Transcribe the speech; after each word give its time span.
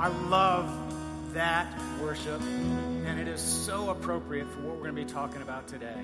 I 0.00 0.08
love 0.08 1.34
that 1.34 1.78
worship, 2.00 2.40
and 2.40 3.20
it 3.20 3.28
is 3.28 3.38
so 3.38 3.90
appropriate 3.90 4.48
for 4.48 4.60
what 4.60 4.76
we're 4.76 4.90
going 4.90 4.96
to 4.96 5.04
be 5.04 5.12
talking 5.12 5.42
about 5.42 5.68
today 5.68 6.00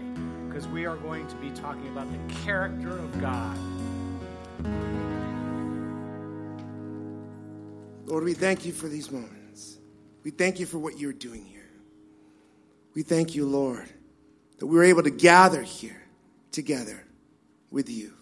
because 0.46 0.68
we 0.68 0.84
are 0.84 0.96
going 0.96 1.26
to 1.28 1.34
be 1.36 1.48
talking 1.52 1.88
about 1.88 2.06
the 2.12 2.34
character 2.44 2.90
of 2.90 3.18
God. 3.22 3.56
Lord, 8.04 8.24
we 8.24 8.34
thank 8.34 8.66
you 8.66 8.72
for 8.74 8.86
these 8.86 9.10
moments. 9.10 9.78
We 10.24 10.30
thank 10.30 10.60
you 10.60 10.66
for 10.66 10.78
what 10.78 10.98
you're 10.98 11.14
doing 11.14 11.46
here. 11.46 11.70
We 12.94 13.02
thank 13.02 13.34
you, 13.34 13.46
Lord, 13.46 13.88
that 14.58 14.66
we 14.66 14.76
were 14.76 14.84
able 14.84 15.04
to 15.04 15.10
gather 15.10 15.62
here 15.62 16.02
together 16.52 17.02
with 17.70 17.88
you. 17.88 18.12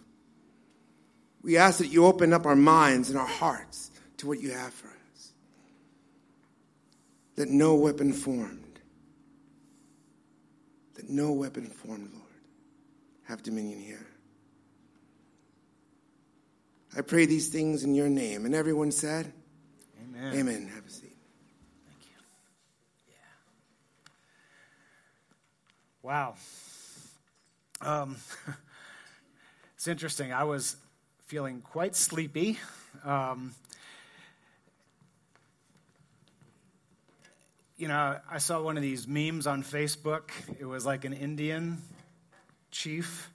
We 1.43 1.57
ask 1.57 1.79
that 1.79 1.89
you 1.89 2.07
open 2.07 2.33
up 2.33 2.47
our 2.47 2.55
minds 2.55 3.11
and 3.11 3.19
our 3.19 3.27
hearts 3.27 3.91
to 4.19 4.29
what 4.29 4.39
you 4.39 4.53
have 4.53 4.73
for 4.73 4.87
us. 4.87 4.94
That 7.37 7.49
no 7.49 7.75
weapon 7.75 8.13
formed, 8.13 8.79
that 10.95 11.09
no 11.09 11.33
weapon 11.33 11.67
formed, 11.67 12.11
Lord, 12.13 12.25
have 13.25 13.43
dominion 13.43 13.81
here. 13.81 14.07
I 16.97 17.01
pray 17.01 17.27
these 17.27 17.49
things 17.49 17.83
in 17.83 17.95
your 17.95 18.09
name. 18.09 18.47
And 18.47 18.55
everyone 18.55 18.93
said, 18.93 19.33
Amen. 20.01 20.35
Amen. 20.35 20.71
Have 20.75 20.87
a 20.87 20.91
seat. 20.91 21.17
Thank 21.87 21.99
you. 22.05 22.17
Yeah. 23.09 23.15
Wow. 26.03 26.37
Um, 27.81 28.17
it's 29.75 29.89
interesting. 29.89 30.33
I 30.33 30.45
was 30.45 30.77
feeling 31.27 31.63
quite 31.63 31.97
sleepy. 31.97 32.61
Um, 33.05 33.55
you 37.77 37.89
know, 37.89 38.19
I 38.31 38.39
saw 38.39 38.63
one 38.63 38.77
of 38.77 38.83
these 38.83 39.09
memes 39.09 39.47
on 39.47 39.63
Facebook. 39.63 40.31
It 40.61 40.65
was 40.65 40.87
like 40.87 41.05
an 41.05 41.13
Indian 41.13 41.83
chief. 42.71 43.31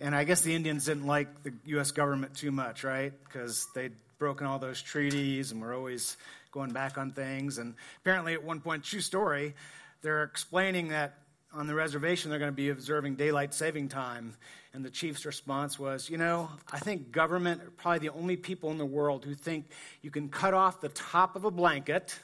And 0.00 0.14
I 0.14 0.24
guess 0.24 0.40
the 0.40 0.54
Indians 0.54 0.86
didn't 0.86 1.06
like 1.06 1.42
the 1.44 1.52
U.S. 1.66 1.92
government 1.92 2.34
too 2.34 2.50
much, 2.50 2.82
right? 2.82 3.12
Because 3.24 3.68
they'd 3.74 3.92
broken 4.18 4.46
all 4.46 4.58
those 4.58 4.82
treaties 4.82 5.52
and 5.52 5.60
were 5.60 5.72
always 5.72 6.16
going 6.50 6.72
back 6.72 6.98
on 6.98 7.12
things. 7.12 7.58
And 7.58 7.74
apparently, 8.00 8.34
at 8.34 8.42
one 8.42 8.60
point, 8.60 8.82
true 8.82 9.00
story, 9.00 9.54
they're 10.02 10.24
explaining 10.24 10.88
that 10.88 11.18
on 11.52 11.68
the 11.68 11.74
reservation 11.74 12.30
they're 12.30 12.40
going 12.40 12.50
to 12.50 12.56
be 12.56 12.70
observing 12.70 13.14
daylight 13.14 13.54
saving 13.54 13.88
time. 13.88 14.34
And 14.72 14.84
the 14.84 14.90
chief's 14.90 15.24
response 15.24 15.78
was, 15.78 16.10
You 16.10 16.18
know, 16.18 16.50
I 16.72 16.80
think 16.80 17.12
government 17.12 17.62
are 17.62 17.70
probably 17.70 18.08
the 18.08 18.14
only 18.14 18.36
people 18.36 18.72
in 18.72 18.78
the 18.78 18.84
world 18.84 19.24
who 19.24 19.34
think 19.34 19.66
you 20.02 20.10
can 20.10 20.28
cut 20.28 20.54
off 20.54 20.80
the 20.80 20.88
top 20.88 21.36
of 21.36 21.44
a 21.44 21.52
blanket, 21.52 22.18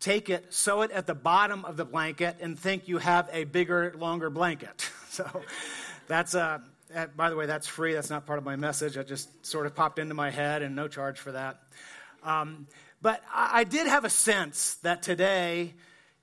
take 0.00 0.30
it, 0.30 0.52
sew 0.52 0.82
it 0.82 0.90
at 0.90 1.06
the 1.06 1.14
bottom 1.14 1.64
of 1.64 1.76
the 1.76 1.84
blanket, 1.84 2.36
and 2.40 2.58
think 2.58 2.88
you 2.88 2.98
have 2.98 3.28
a 3.32 3.44
bigger, 3.44 3.94
longer 3.98 4.30
blanket. 4.30 4.90
So 5.16 5.40
that's 6.08 6.34
a. 6.34 6.60
Uh, 6.94 7.06
by 7.16 7.30
the 7.30 7.36
way, 7.36 7.46
that's 7.46 7.66
free. 7.66 7.94
That's 7.94 8.10
not 8.10 8.26
part 8.26 8.38
of 8.38 8.44
my 8.44 8.56
message. 8.56 8.96
That 8.96 9.08
just 9.08 9.46
sort 9.46 9.64
of 9.64 9.74
popped 9.74 9.98
into 9.98 10.12
my 10.12 10.28
head, 10.28 10.60
and 10.60 10.76
no 10.76 10.88
charge 10.88 11.18
for 11.18 11.32
that. 11.32 11.58
Um, 12.22 12.66
but 13.00 13.22
I, 13.32 13.60
I 13.60 13.64
did 13.64 13.86
have 13.86 14.04
a 14.04 14.10
sense 14.10 14.74
that 14.82 15.02
today 15.02 15.72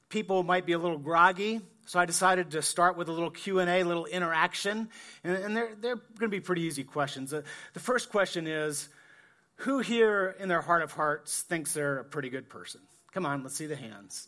people 0.09 0.43
might 0.43 0.67
be 0.67 0.73
a 0.73 0.77
little 0.77 0.99
groggy 0.99 1.59
so 1.85 1.99
I 1.99 2.05
decided 2.05 2.51
to 2.51 2.61
start 2.61 2.97
with 2.97 3.09
a 3.09 3.11
little 3.11 3.29
Q&A, 3.29 3.65
a 3.65 3.83
little 3.83 4.05
interaction, 4.05 4.89
and, 5.23 5.37
and 5.37 5.57
they're, 5.57 5.75
they're 5.79 5.95
going 5.95 6.21
to 6.21 6.27
be 6.29 6.39
pretty 6.39 6.61
easy 6.61 6.83
questions. 6.83 7.31
The 7.31 7.43
first 7.79 8.09
question 8.09 8.47
is, 8.47 8.89
who 9.57 9.79
here 9.79 10.35
in 10.39 10.47
their 10.49 10.61
heart 10.61 10.81
of 10.81 10.93
hearts 10.93 11.41
thinks 11.41 11.73
they're 11.73 11.99
a 11.99 12.05
pretty 12.05 12.29
good 12.29 12.49
person? 12.49 12.81
Come 13.13 13.25
on, 13.25 13.43
let's 13.43 13.55
see 13.55 13.67
the 13.67 13.75
hands. 13.75 14.27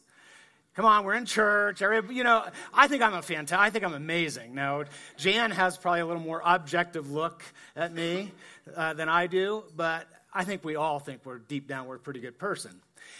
Come 0.75 0.85
on, 0.85 1.05
we're 1.05 1.15
in 1.15 1.25
church. 1.25 1.81
You 1.81 2.23
know, 2.23 2.45
I 2.73 2.87
think 2.87 3.01
I'm 3.01 3.13
a 3.13 3.21
fantastic. 3.21 3.57
I 3.57 3.69
think 3.69 3.85
I'm 3.85 3.93
amazing. 3.93 4.53
Now, 4.53 4.83
Jan 5.15 5.51
has 5.51 5.77
probably 5.77 6.01
a 6.01 6.05
little 6.05 6.21
more 6.21 6.41
objective 6.43 7.09
look 7.09 7.43
at 7.75 7.93
me 7.93 8.31
uh, 8.75 8.93
than 8.93 9.07
I 9.07 9.27
do, 9.27 9.63
but 9.75 10.05
I 10.33 10.43
think 10.43 10.65
we 10.65 10.75
all 10.75 10.99
think 10.99 11.21
we're 11.23 11.39
deep 11.39 11.67
down 11.67 11.87
we're 11.87 11.95
a 11.95 11.99
pretty 11.99 12.19
good 12.19 12.37
person. 12.37 12.71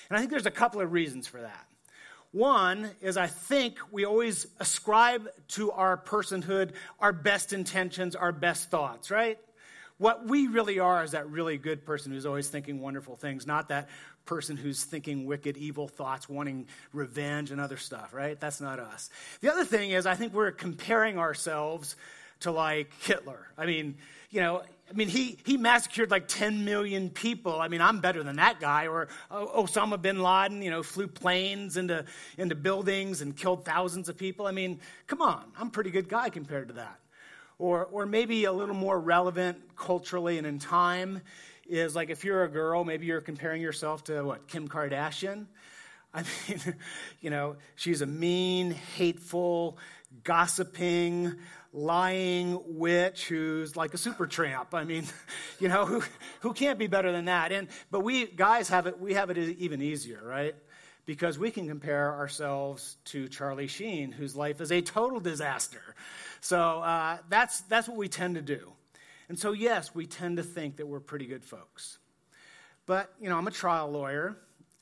And 0.09 0.17
I 0.17 0.19
think 0.19 0.31
there's 0.31 0.45
a 0.45 0.51
couple 0.51 0.81
of 0.81 0.91
reasons 0.91 1.27
for 1.27 1.41
that. 1.41 1.65
One 2.33 2.91
is 3.01 3.15
I 3.15 3.27
think 3.27 3.77
we 3.89 4.03
always 4.03 4.45
ascribe 4.59 5.29
to 5.49 5.71
our 5.71 5.95
personhood 5.95 6.73
our 6.99 7.13
best 7.13 7.53
intentions, 7.53 8.17
our 8.17 8.33
best 8.33 8.69
thoughts, 8.69 9.09
right? 9.09 9.39
What 9.97 10.27
we 10.27 10.47
really 10.47 10.79
are 10.79 11.05
is 11.05 11.11
that 11.11 11.29
really 11.29 11.57
good 11.57 11.85
person 11.85 12.11
who's 12.11 12.25
always 12.25 12.49
thinking 12.49 12.81
wonderful 12.81 13.15
things, 13.15 13.47
not 13.47 13.69
that 13.69 13.87
person 14.25 14.57
who's 14.57 14.83
thinking 14.83 15.25
wicked, 15.25 15.57
evil 15.57 15.87
thoughts, 15.87 16.27
wanting 16.27 16.67
revenge 16.93 17.51
and 17.51 17.61
other 17.61 17.77
stuff, 17.77 18.13
right? 18.13 18.39
That's 18.39 18.61
not 18.61 18.79
us. 18.79 19.09
The 19.41 19.51
other 19.51 19.65
thing 19.65 19.91
is, 19.91 20.05
I 20.05 20.15
think 20.15 20.33
we're 20.33 20.51
comparing 20.51 21.17
ourselves 21.17 21.95
to 22.41 22.51
like 22.51 22.91
Hitler. 23.01 23.47
I 23.57 23.65
mean, 23.65 23.95
you 24.29 24.41
know, 24.41 24.63
I 24.89 24.93
mean, 24.93 25.07
he, 25.07 25.37
he 25.45 25.57
massacred 25.57 26.11
like 26.11 26.27
10 26.27 26.63
million 26.63 27.09
people. 27.09 27.59
I 27.59 27.67
mean, 27.67 27.81
I'm 27.81 27.99
better 27.99 28.21
than 28.21 28.35
that 28.35 28.59
guy. 28.59 28.87
Or 28.87 29.07
oh, 29.31 29.63
Osama 29.63 29.99
bin 29.99 30.21
Laden, 30.21 30.61
you 30.61 30.69
know, 30.69 30.83
flew 30.83 31.07
planes 31.07 31.77
into, 31.77 32.05
into 32.37 32.55
buildings 32.55 33.21
and 33.21 33.35
killed 33.35 33.65
thousands 33.65 34.09
of 34.09 34.17
people. 34.17 34.45
I 34.45 34.51
mean, 34.51 34.79
come 35.07 35.21
on, 35.21 35.43
I'm 35.57 35.67
a 35.67 35.71
pretty 35.71 35.89
good 35.89 36.07
guy 36.07 36.29
compared 36.29 36.67
to 36.67 36.75
that. 36.75 36.99
Or, 37.57 37.85
or 37.85 38.05
maybe 38.05 38.43
a 38.45 38.51
little 38.51 38.75
more 38.75 38.99
relevant 38.99 39.57
culturally 39.77 40.37
and 40.37 40.45
in 40.45 40.59
time 40.59 41.21
is 41.67 41.95
like 41.95 42.09
if 42.09 42.23
you're 42.23 42.43
a 42.43 42.49
girl, 42.49 42.83
maybe 42.83 43.05
you're 43.05 43.21
comparing 43.21 43.61
yourself 43.61 44.03
to 44.05 44.23
what, 44.23 44.47
Kim 44.47 44.67
Kardashian? 44.67 45.45
I 46.13 46.23
mean, 46.47 46.75
you 47.21 47.29
know, 47.29 47.57
she's 47.75 48.01
a 48.01 48.05
mean, 48.05 48.71
hateful, 48.71 49.77
gossiping, 50.23 51.35
lying 51.73 52.57
witch 52.65 53.27
who's 53.27 53.75
like 53.75 53.93
a 53.93 53.97
super 53.97 54.25
tramp. 54.25 54.73
I 54.73 54.85
mean, 54.85 55.03
you 55.59 55.67
know, 55.67 55.85
who, 55.85 56.01
who 56.41 56.53
can't 56.53 56.79
be 56.79 56.87
better 56.87 57.11
than 57.11 57.25
that? 57.25 57.51
And, 57.51 57.67
but 57.91 58.01
we 58.01 58.27
guys 58.27 58.69
have 58.69 58.87
it, 58.87 58.99
we 58.99 59.13
have 59.13 59.29
it 59.29 59.37
even 59.37 59.81
easier, 59.81 60.21
right? 60.23 60.55
Because 61.05 61.37
we 61.37 61.51
can 61.51 61.67
compare 61.67 62.13
ourselves 62.13 62.97
to 63.05 63.27
Charlie 63.27 63.67
Sheen, 63.67 64.11
whose 64.11 64.35
life 64.35 64.59
is 64.61 64.71
a 64.71 64.81
total 64.81 65.19
disaster. 65.19 65.81
So 66.41 66.79
uh, 66.79 67.17
that's, 67.29 67.61
that's 67.61 67.87
what 67.87 67.97
we 67.97 68.07
tend 68.07 68.35
to 68.35 68.41
do. 68.41 68.71
And 69.29 69.39
so, 69.39 69.53
yes, 69.53 69.93
we 69.93 70.05
tend 70.05 70.37
to 70.37 70.43
think 70.43 70.77
that 70.77 70.87
we're 70.87 70.99
pretty 70.99 71.25
good 71.25 71.43
folks. 71.43 71.97
But, 72.85 73.11
you 73.19 73.29
know, 73.29 73.37
I'm 73.37 73.47
a 73.47 73.51
trial 73.51 73.89
lawyer. 73.89 74.37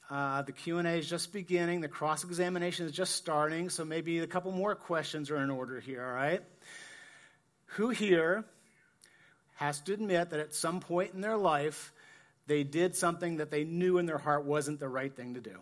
Uh, 0.10 0.42
the 0.42 0.52
Q&A 0.52 0.84
is 0.84 1.10
just 1.10 1.32
beginning. 1.32 1.82
The 1.82 1.88
cross-examination 1.88 2.86
is 2.86 2.92
just 2.92 3.16
starting. 3.16 3.70
So 3.70 3.86
maybe 3.86 4.20
a 4.20 4.28
couple 4.28 4.52
more 4.52 4.76
questions 4.76 5.32
are 5.32 5.38
in 5.38 5.50
order 5.50 5.80
here, 5.80 6.04
all 6.04 6.14
right? 6.14 6.42
Who 7.78 7.90
here 7.90 8.44
has 9.56 9.80
to 9.82 9.94
admit 9.94 10.32
that 10.32 10.40
at 10.40 10.54
some 10.54 10.82
point 10.82 11.14
in 11.14 11.22
their 11.22 11.38
life, 11.38 11.94
they 12.48 12.64
did 12.64 12.96
something 12.96 13.38
that 13.38 13.50
they 13.50 13.64
knew 13.64 13.98
in 13.98 14.06
their 14.06 14.18
heart 14.18 14.44
wasn't 14.44 14.80
the 14.80 14.90
right 14.90 15.16
thing 15.16 15.36
to 15.36 15.42
do? 15.42 15.58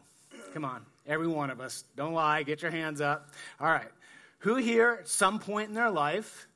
Come 0.53 0.65
on, 0.65 0.85
every 1.05 1.27
one 1.27 1.49
of 1.49 1.61
us. 1.61 1.83
Don't 1.95 2.13
lie, 2.13 2.43
get 2.43 2.61
your 2.61 2.71
hands 2.71 2.99
up. 2.99 3.29
All 3.59 3.67
right. 3.67 3.91
Who 4.39 4.55
here 4.55 4.97
at 5.01 5.07
some 5.07 5.39
point 5.39 5.69
in 5.69 5.75
their 5.75 5.91
life 5.91 6.47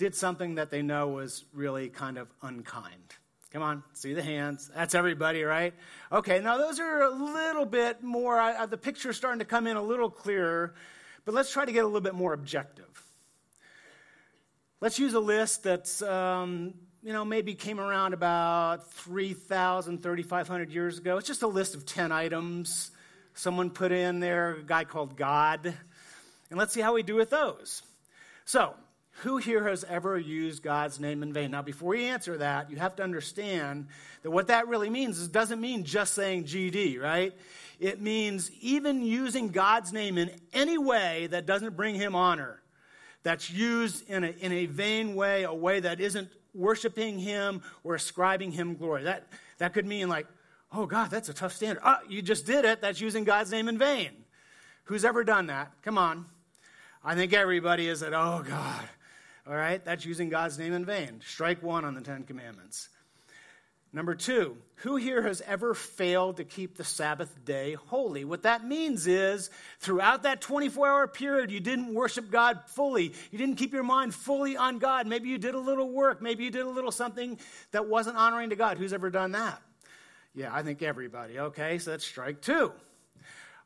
did 0.00 0.14
something 0.14 0.54
that 0.54 0.70
they 0.70 0.80
know 0.80 1.08
was 1.08 1.44
really 1.52 1.90
kind 1.90 2.16
of 2.16 2.32
unkind? 2.40 3.14
Come 3.52 3.60
on, 3.60 3.82
see 3.92 4.14
the 4.14 4.22
hands. 4.22 4.70
That's 4.74 4.94
everybody, 4.94 5.42
right? 5.42 5.74
Okay, 6.10 6.40
now 6.40 6.56
those 6.56 6.80
are 6.80 7.02
a 7.02 7.10
little 7.10 7.66
bit 7.66 8.02
more, 8.02 8.40
uh, 8.40 8.64
the 8.64 8.78
picture's 8.78 9.18
starting 9.18 9.40
to 9.40 9.44
come 9.44 9.66
in 9.66 9.76
a 9.76 9.82
little 9.82 10.08
clearer, 10.08 10.74
but 11.26 11.34
let's 11.34 11.52
try 11.52 11.66
to 11.66 11.70
get 11.72 11.84
a 11.84 11.86
little 11.86 12.00
bit 12.00 12.14
more 12.14 12.32
objective. 12.32 13.04
Let's 14.80 14.98
use 14.98 15.12
a 15.12 15.20
list 15.20 15.64
that's, 15.64 16.00
um, 16.00 16.72
you 17.02 17.12
know, 17.12 17.26
maybe 17.26 17.54
came 17.54 17.78
around 17.78 18.14
about 18.14 18.90
3,000, 18.94 20.02
3,500 20.02 20.70
years 20.70 20.96
ago. 20.96 21.18
It's 21.18 21.26
just 21.26 21.42
a 21.42 21.46
list 21.46 21.74
of 21.74 21.84
10 21.84 22.10
items 22.10 22.90
someone 23.34 23.68
put 23.68 23.92
in 23.92 24.18
there, 24.18 24.54
a 24.54 24.62
guy 24.62 24.84
called 24.84 25.18
God. 25.18 25.66
And 26.48 26.58
let's 26.58 26.72
see 26.72 26.80
how 26.80 26.94
we 26.94 27.02
do 27.02 27.16
with 27.16 27.28
those. 27.28 27.82
So, 28.46 28.74
who 29.22 29.38
here 29.38 29.68
has 29.68 29.84
ever 29.84 30.18
used 30.18 30.62
God's 30.62 31.00
name 31.00 31.22
in 31.22 31.32
vain? 31.32 31.50
Now, 31.50 31.62
before 31.62 31.94
you 31.94 32.06
answer 32.06 32.38
that, 32.38 32.70
you 32.70 32.76
have 32.76 32.96
to 32.96 33.02
understand 33.02 33.88
that 34.22 34.30
what 34.30 34.46
that 34.48 34.68
really 34.68 34.90
means 34.90 35.18
is 35.18 35.28
doesn't 35.28 35.60
mean 35.60 35.84
just 35.84 36.14
saying 36.14 36.44
GD, 36.44 37.00
right? 37.00 37.34
It 37.78 38.00
means 38.00 38.50
even 38.60 39.02
using 39.02 39.48
God's 39.48 39.92
name 39.92 40.18
in 40.18 40.30
any 40.52 40.78
way 40.78 41.28
that 41.28 41.46
doesn't 41.46 41.76
bring 41.76 41.94
him 41.94 42.14
honor 42.14 42.60
that's 43.22 43.50
used 43.50 44.08
in 44.08 44.24
a, 44.24 44.28
in 44.28 44.52
a 44.52 44.66
vain 44.66 45.14
way, 45.14 45.44
a 45.44 45.52
way 45.52 45.80
that 45.80 46.00
isn't 46.00 46.30
worshiping 46.54 47.18
Him 47.18 47.62
or 47.84 47.94
ascribing 47.94 48.52
Him 48.52 48.74
glory. 48.74 49.04
That, 49.04 49.26
that 49.58 49.72
could 49.72 49.86
mean, 49.86 50.08
like, 50.08 50.26
oh, 50.72 50.86
God, 50.86 51.10
that's 51.10 51.28
a 51.28 51.34
tough 51.34 51.52
standard. 51.52 51.82
Oh, 51.84 51.98
you 52.08 52.22
just 52.22 52.46
did 52.46 52.64
it. 52.64 52.80
That's 52.80 53.00
using 53.00 53.24
God's 53.24 53.50
name 53.50 53.68
in 53.68 53.78
vain. 53.78 54.10
Who's 54.84 55.04
ever 55.04 55.24
done 55.24 55.46
that? 55.48 55.72
Come 55.82 55.98
on. 55.98 56.26
I 57.04 57.14
think 57.14 57.32
everybody 57.32 57.88
is 57.88 58.02
at, 58.02 58.12
oh, 58.12 58.44
God. 58.46 58.88
All 59.50 59.56
right, 59.56 59.84
that's 59.84 60.04
using 60.04 60.28
God's 60.28 60.60
name 60.60 60.72
in 60.72 60.84
vain. 60.84 61.20
Strike 61.26 61.60
one 61.60 61.84
on 61.84 61.96
the 61.96 62.00
Ten 62.00 62.22
Commandments. 62.22 62.88
Number 63.92 64.14
two, 64.14 64.56
who 64.76 64.94
here 64.94 65.22
has 65.22 65.40
ever 65.40 65.74
failed 65.74 66.36
to 66.36 66.44
keep 66.44 66.76
the 66.76 66.84
Sabbath 66.84 67.44
day 67.44 67.74
holy? 67.74 68.24
What 68.24 68.44
that 68.44 68.64
means 68.64 69.08
is 69.08 69.50
throughout 69.80 70.22
that 70.22 70.40
24 70.40 70.86
hour 70.86 71.08
period, 71.08 71.50
you 71.50 71.58
didn't 71.58 71.92
worship 71.92 72.30
God 72.30 72.60
fully. 72.66 73.12
You 73.32 73.38
didn't 73.38 73.56
keep 73.56 73.72
your 73.72 73.82
mind 73.82 74.14
fully 74.14 74.56
on 74.56 74.78
God. 74.78 75.08
Maybe 75.08 75.28
you 75.28 75.38
did 75.38 75.56
a 75.56 75.58
little 75.58 75.90
work. 75.90 76.22
Maybe 76.22 76.44
you 76.44 76.52
did 76.52 76.64
a 76.64 76.70
little 76.70 76.92
something 76.92 77.36
that 77.72 77.88
wasn't 77.88 78.18
honoring 78.18 78.50
to 78.50 78.56
God. 78.56 78.78
Who's 78.78 78.92
ever 78.92 79.10
done 79.10 79.32
that? 79.32 79.60
Yeah, 80.32 80.54
I 80.54 80.62
think 80.62 80.80
everybody. 80.80 81.40
Okay, 81.40 81.78
so 81.78 81.90
that's 81.90 82.06
strike 82.06 82.40
two. 82.40 82.72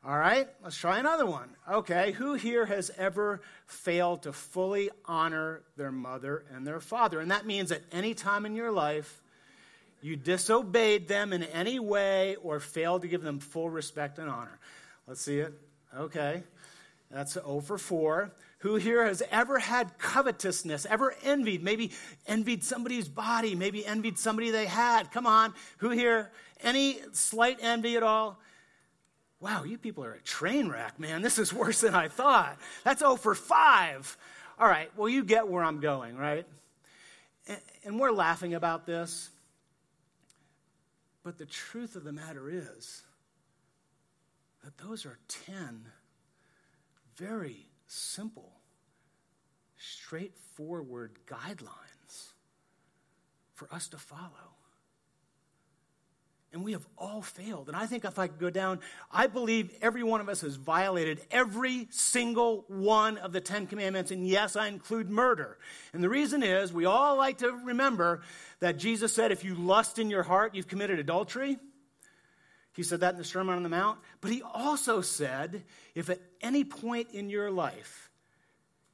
All 0.07 0.19
right, 0.19 0.47
let's 0.63 0.77
try 0.77 0.99
another 0.99 1.25
one. 1.25 1.49
Okay, 1.67 2.11
who 2.11 2.35
here 2.35 2.67
has 2.67 2.91
ever 2.95 3.41
failed 3.65 4.21
to 4.23 4.33
fully 4.33 4.91
honor 5.05 5.63
their 5.77 5.91
mother 5.91 6.45
and 6.53 6.67
their 6.67 6.79
father? 6.79 7.19
And 7.21 7.31
that 7.31 7.47
means 7.47 7.71
at 7.71 7.81
any 7.91 8.13
time 8.13 8.45
in 8.45 8.55
your 8.55 8.71
life, 8.71 9.23
you 10.03 10.15
disobeyed 10.15 11.07
them 11.07 11.33
in 11.33 11.41
any 11.41 11.79
way 11.79 12.35
or 12.43 12.59
failed 12.59 13.01
to 13.01 13.07
give 13.07 13.23
them 13.23 13.39
full 13.39 13.67
respect 13.67 14.19
and 14.19 14.29
honor. 14.29 14.59
Let's 15.07 15.21
see 15.21 15.39
it. 15.39 15.53
Okay. 15.97 16.43
That's 17.09 17.33
0 17.33 17.61
for 17.61 17.79
4. 17.79 18.31
Who 18.59 18.75
here 18.75 19.03
has 19.05 19.23
ever 19.31 19.57
had 19.57 19.97
covetousness, 19.97 20.85
ever 20.85 21.15
envied, 21.23 21.63
maybe 21.63 21.91
envied 22.27 22.63
somebody's 22.63 23.07
body, 23.07 23.55
maybe 23.55 23.83
envied 23.83 24.19
somebody 24.19 24.51
they 24.51 24.67
had? 24.67 25.11
Come 25.11 25.25
on. 25.25 25.55
Who 25.77 25.89
here? 25.89 26.31
Any 26.61 26.99
slight 27.11 27.57
envy 27.59 27.97
at 27.97 28.03
all? 28.03 28.39
Wow, 29.45 29.63
you 29.63 29.77
people 29.77 30.03
are 30.03 30.13
a 30.13 30.21
train 30.21 30.69
wreck, 30.69 30.99
man. 30.99 31.21
This 31.21 31.37
is 31.37 31.53
worse 31.53 31.81
than 31.81 31.93
I 31.93 32.07
thought. 32.07 32.57
That's 32.83 33.01
0 33.01 33.15
for 33.17 33.35
5. 33.35 34.17
All 34.57 34.67
right, 34.67 34.89
well, 34.97 35.07
you 35.07 35.23
get 35.23 35.47
where 35.47 35.63
I'm 35.63 35.79
going, 35.79 36.17
right? 36.17 36.47
And 37.83 37.99
we're 37.99 38.11
laughing 38.11 38.55
about 38.55 38.87
this. 38.87 39.29
But 41.23 41.37
the 41.37 41.45
truth 41.45 41.95
of 41.95 42.03
the 42.03 42.11
matter 42.11 42.49
is 42.49 43.03
that 44.63 44.79
those 44.79 45.05
are 45.05 45.19
10 45.27 45.85
very 47.15 47.67
simple, 47.85 48.51
straightforward 49.77 51.19
guidelines 51.27 52.31
for 53.53 53.71
us 53.71 53.89
to 53.89 53.97
follow. 53.97 54.54
And 56.55 56.63
we 56.63 56.71
have 56.71 56.87
all 56.97 57.21
failed. 57.21 57.67
And 57.67 57.75
I 57.75 57.85
think 57.85 58.05
if 58.05 58.17
I 58.17 58.27
could 58.27 58.39
go 58.39 58.49
down, 58.49 58.79
I 59.11 59.27
believe 59.27 59.75
every 59.81 60.03
one 60.03 60.21
of 60.21 60.29
us 60.29 60.39
has 60.39 60.55
violated 60.55 61.19
every 61.29 61.89
single 61.91 62.63
one 62.69 63.17
of 63.17 63.33
the 63.33 63.41
Ten 63.41 63.67
Commandments. 63.67 64.09
And 64.09 64.25
yes, 64.25 64.55
I 64.55 64.67
include 64.67 65.09
murder. 65.09 65.57
And 65.91 66.01
the 66.01 66.07
reason 66.07 66.43
is 66.43 66.71
we 66.71 66.85
all 66.85 67.17
like 67.17 67.39
to 67.39 67.51
remember 67.51 68.21
that 68.61 68.77
Jesus 68.77 69.13
said, 69.13 69.33
if 69.33 69.43
you 69.43 69.53
lust 69.53 69.99
in 69.99 70.09
your 70.09 70.23
heart, 70.23 70.55
you've 70.55 70.69
committed 70.69 70.97
adultery. 70.97 71.57
He 72.71 72.83
said 72.83 73.01
that 73.01 73.15
in 73.15 73.17
the 73.17 73.25
Sermon 73.25 73.57
on 73.57 73.63
the 73.63 73.67
Mount. 73.67 73.99
But 74.21 74.31
he 74.31 74.41
also 74.41 75.01
said, 75.01 75.65
if 75.93 76.09
at 76.09 76.21
any 76.39 76.63
point 76.63 77.09
in 77.11 77.29
your 77.29 77.51
life 77.51 78.09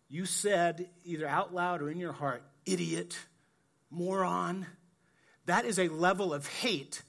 you 0.10 0.26
said, 0.26 0.90
either 1.06 1.28
out 1.28 1.54
loud 1.54 1.84
or 1.84 1.92
in 1.92 2.00
your 2.00 2.12
heart, 2.12 2.44
idiot, 2.66 3.20
moron, 3.92 4.66
that 5.46 5.66
is 5.66 5.78
a 5.78 5.90
level 5.90 6.34
of 6.34 6.48
hate 6.48 7.04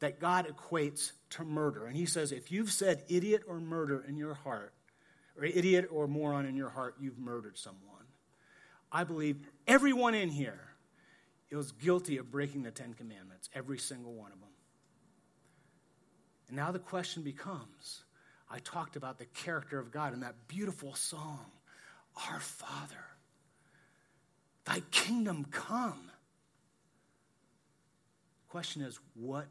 that 0.00 0.20
God 0.20 0.46
equates 0.46 1.12
to 1.30 1.44
murder. 1.44 1.86
And 1.86 1.96
he 1.96 2.06
says, 2.06 2.32
if 2.32 2.52
you've 2.52 2.72
said 2.72 3.02
idiot 3.08 3.42
or 3.46 3.60
murder 3.60 4.04
in 4.06 4.16
your 4.16 4.34
heart, 4.34 4.72
or 5.36 5.44
idiot 5.44 5.88
or 5.90 6.06
moron 6.06 6.46
in 6.46 6.56
your 6.56 6.70
heart, 6.70 6.96
you've 7.00 7.18
murdered 7.18 7.56
someone. 7.56 7.82
I 8.90 9.04
believe 9.04 9.38
everyone 9.66 10.14
in 10.14 10.30
here 10.30 10.60
is 11.50 11.72
guilty 11.72 12.18
of 12.18 12.30
breaking 12.30 12.62
the 12.62 12.70
Ten 12.70 12.94
Commandments, 12.94 13.48
every 13.54 13.78
single 13.78 14.12
one 14.12 14.32
of 14.32 14.40
them. 14.40 14.48
And 16.48 16.56
now 16.56 16.72
the 16.72 16.78
question 16.78 17.22
becomes 17.22 18.04
I 18.50 18.58
talked 18.60 18.96
about 18.96 19.18
the 19.18 19.26
character 19.26 19.78
of 19.78 19.92
God 19.92 20.14
in 20.14 20.20
that 20.20 20.48
beautiful 20.48 20.94
song, 20.94 21.44
Our 22.30 22.40
Father, 22.40 23.04
Thy 24.64 24.80
kingdom 24.90 25.46
come. 25.50 26.10
The 28.46 28.50
question 28.50 28.82
is, 28.82 28.98
what 29.14 29.48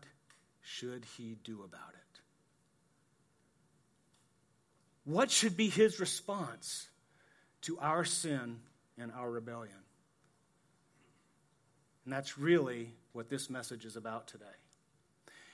should 0.68 1.06
he 1.18 1.38
do 1.44 1.64
about 1.64 1.94
it? 1.94 2.19
What 5.06 5.31
should 5.31 5.56
be 5.56 5.69
his 5.69 6.00
response 6.00 6.90
to 7.62 7.80
our 7.80 8.04
sin 8.04 8.60
and 8.98 9.12
our 9.14 9.31
rebellion? 9.31 9.78
And 12.04 12.14
that's 12.14 12.38
really 12.38 12.92
what 13.14 13.30
this 13.30 13.50
message 13.50 13.86
is 13.86 13.96
about 13.96 14.28
today. 14.28 14.46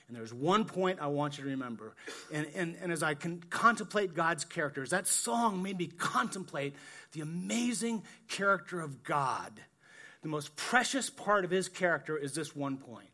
And 0.08 0.16
there's 0.16 0.34
one 0.34 0.64
point 0.64 0.98
I 1.00 1.06
want 1.06 1.38
you 1.38 1.44
to 1.44 1.50
remember. 1.50 1.94
And, 2.32 2.46
and, 2.54 2.76
and 2.82 2.92
as 2.92 3.02
I 3.02 3.14
can 3.14 3.40
contemplate 3.50 4.14
God's 4.14 4.44
characters, 4.44 4.90
that 4.90 5.06
song 5.06 5.62
made 5.62 5.78
me 5.78 5.86
contemplate 5.86 6.74
the 7.12 7.20
amazing 7.20 8.02
character 8.28 8.80
of 8.80 9.04
God. 9.04 9.52
The 10.22 10.28
most 10.28 10.56
precious 10.56 11.08
part 11.08 11.44
of 11.44 11.50
his 11.50 11.68
character 11.68 12.16
is 12.16 12.34
this 12.34 12.54
one 12.54 12.76
point 12.76 13.08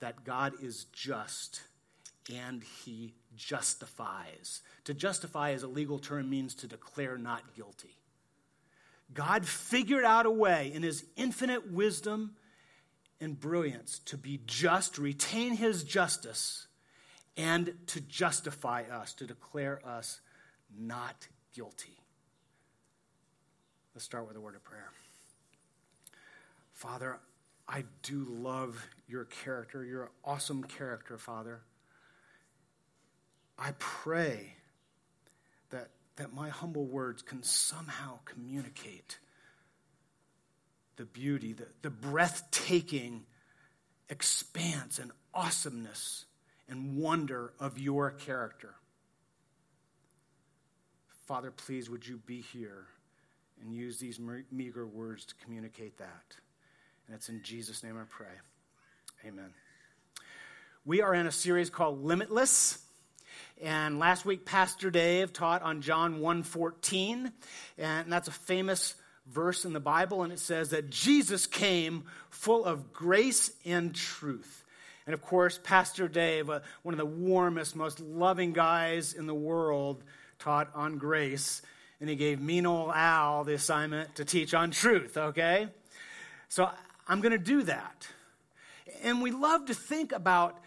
that 0.00 0.24
God 0.24 0.54
is 0.62 0.84
just 0.92 1.62
and 2.32 2.62
he 2.84 3.14
justifies. 3.36 4.62
To 4.84 4.94
justify 4.94 5.52
as 5.52 5.62
a 5.62 5.68
legal 5.68 5.98
term 5.98 6.28
means 6.28 6.54
to 6.56 6.66
declare 6.66 7.16
not 7.16 7.54
guilty. 7.56 7.96
God 9.14 9.46
figured 9.46 10.04
out 10.04 10.26
a 10.26 10.30
way 10.30 10.70
in 10.74 10.82
his 10.82 11.04
infinite 11.16 11.72
wisdom 11.72 12.36
and 13.20 13.38
brilliance 13.38 14.00
to 14.00 14.16
be 14.18 14.40
just, 14.46 14.98
retain 14.98 15.56
his 15.56 15.82
justice, 15.82 16.66
and 17.36 17.72
to 17.86 18.00
justify 18.02 18.82
us, 18.92 19.14
to 19.14 19.26
declare 19.26 19.80
us 19.86 20.20
not 20.76 21.26
guilty. 21.54 21.96
Let's 23.94 24.04
start 24.04 24.28
with 24.28 24.36
a 24.36 24.40
word 24.40 24.54
of 24.54 24.62
prayer. 24.62 24.90
Father, 26.74 27.18
I 27.68 27.84
do 28.02 28.24
love 28.28 28.88
your 29.06 29.26
character. 29.26 29.84
You're 29.84 30.10
awesome 30.24 30.64
character, 30.64 31.18
Father. 31.18 31.60
I 33.58 33.72
pray 33.78 34.54
that, 35.70 35.90
that 36.16 36.32
my 36.32 36.48
humble 36.48 36.86
words 36.86 37.20
can 37.20 37.42
somehow 37.42 38.20
communicate 38.24 39.18
the 40.96 41.04
beauty, 41.04 41.52
the, 41.52 41.66
the 41.82 41.90
breathtaking 41.90 43.24
expanse 44.08 44.98
and 44.98 45.12
awesomeness 45.34 46.24
and 46.68 46.96
wonder 46.96 47.52
of 47.60 47.78
your 47.78 48.10
character. 48.12 48.74
Father, 51.26 51.50
please 51.50 51.90
would 51.90 52.06
you 52.06 52.16
be 52.24 52.40
here 52.40 52.86
and 53.60 53.74
use 53.74 53.98
these 53.98 54.18
meager 54.50 54.86
words 54.86 55.26
to 55.26 55.34
communicate 55.44 55.98
that. 55.98 56.36
And 57.08 57.16
it's 57.16 57.30
in 57.30 57.42
Jesus' 57.42 57.82
name 57.82 57.96
I 57.98 58.04
pray. 58.06 58.26
Amen. 59.26 59.54
We 60.84 61.00
are 61.00 61.14
in 61.14 61.26
a 61.26 61.32
series 61.32 61.70
called 61.70 62.04
Limitless. 62.04 62.84
And 63.62 63.98
last 63.98 64.26
week, 64.26 64.44
Pastor 64.44 64.90
Dave 64.90 65.32
taught 65.32 65.62
on 65.62 65.80
John 65.80 66.20
1.14. 66.20 67.32
And 67.78 68.12
that's 68.12 68.28
a 68.28 68.32
famous 68.32 68.94
verse 69.26 69.64
in 69.64 69.72
the 69.72 69.80
Bible. 69.80 70.22
And 70.22 70.34
it 70.34 70.38
says 70.38 70.68
that 70.70 70.90
Jesus 70.90 71.46
came 71.46 72.04
full 72.28 72.66
of 72.66 72.92
grace 72.92 73.52
and 73.64 73.94
truth. 73.94 74.62
And 75.06 75.14
of 75.14 75.22
course, 75.22 75.58
Pastor 75.64 76.08
Dave, 76.08 76.50
uh, 76.50 76.60
one 76.82 76.92
of 76.92 76.98
the 76.98 77.06
warmest, 77.06 77.74
most 77.74 78.00
loving 78.00 78.52
guys 78.52 79.14
in 79.14 79.26
the 79.26 79.34
world, 79.34 80.04
taught 80.38 80.68
on 80.74 80.98
grace. 80.98 81.62
And 82.02 82.10
he 82.10 82.16
gave 82.16 82.38
me, 82.38 82.60
Noel 82.60 82.92
Al, 82.92 83.44
the 83.44 83.54
assignment 83.54 84.16
to 84.16 84.26
teach 84.26 84.52
on 84.52 84.72
truth, 84.72 85.16
okay? 85.16 85.68
So 86.50 86.70
I'm 87.08 87.20
going 87.20 87.32
to 87.32 87.38
do 87.38 87.62
that. 87.62 88.06
And 89.02 89.22
we 89.22 89.30
love 89.30 89.66
to 89.66 89.74
think 89.74 90.12
about 90.12 90.58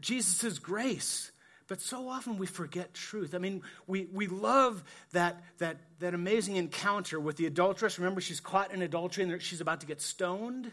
Jesus' 0.00 0.58
grace, 0.58 1.30
but 1.68 1.80
so 1.80 2.08
often 2.08 2.38
we 2.38 2.46
forget 2.46 2.92
truth. 2.92 3.34
I 3.34 3.38
mean, 3.38 3.62
we, 3.86 4.06
we 4.12 4.26
love 4.26 4.84
that, 5.12 5.42
that, 5.58 5.78
that 6.00 6.14
amazing 6.14 6.56
encounter 6.56 7.18
with 7.18 7.36
the 7.36 7.46
adulteress. 7.46 7.98
Remember, 7.98 8.20
she's 8.20 8.40
caught 8.40 8.72
in 8.72 8.82
adultery 8.82 9.24
and 9.24 9.42
she's 9.42 9.60
about 9.60 9.80
to 9.80 9.86
get 9.86 10.00
stoned. 10.00 10.70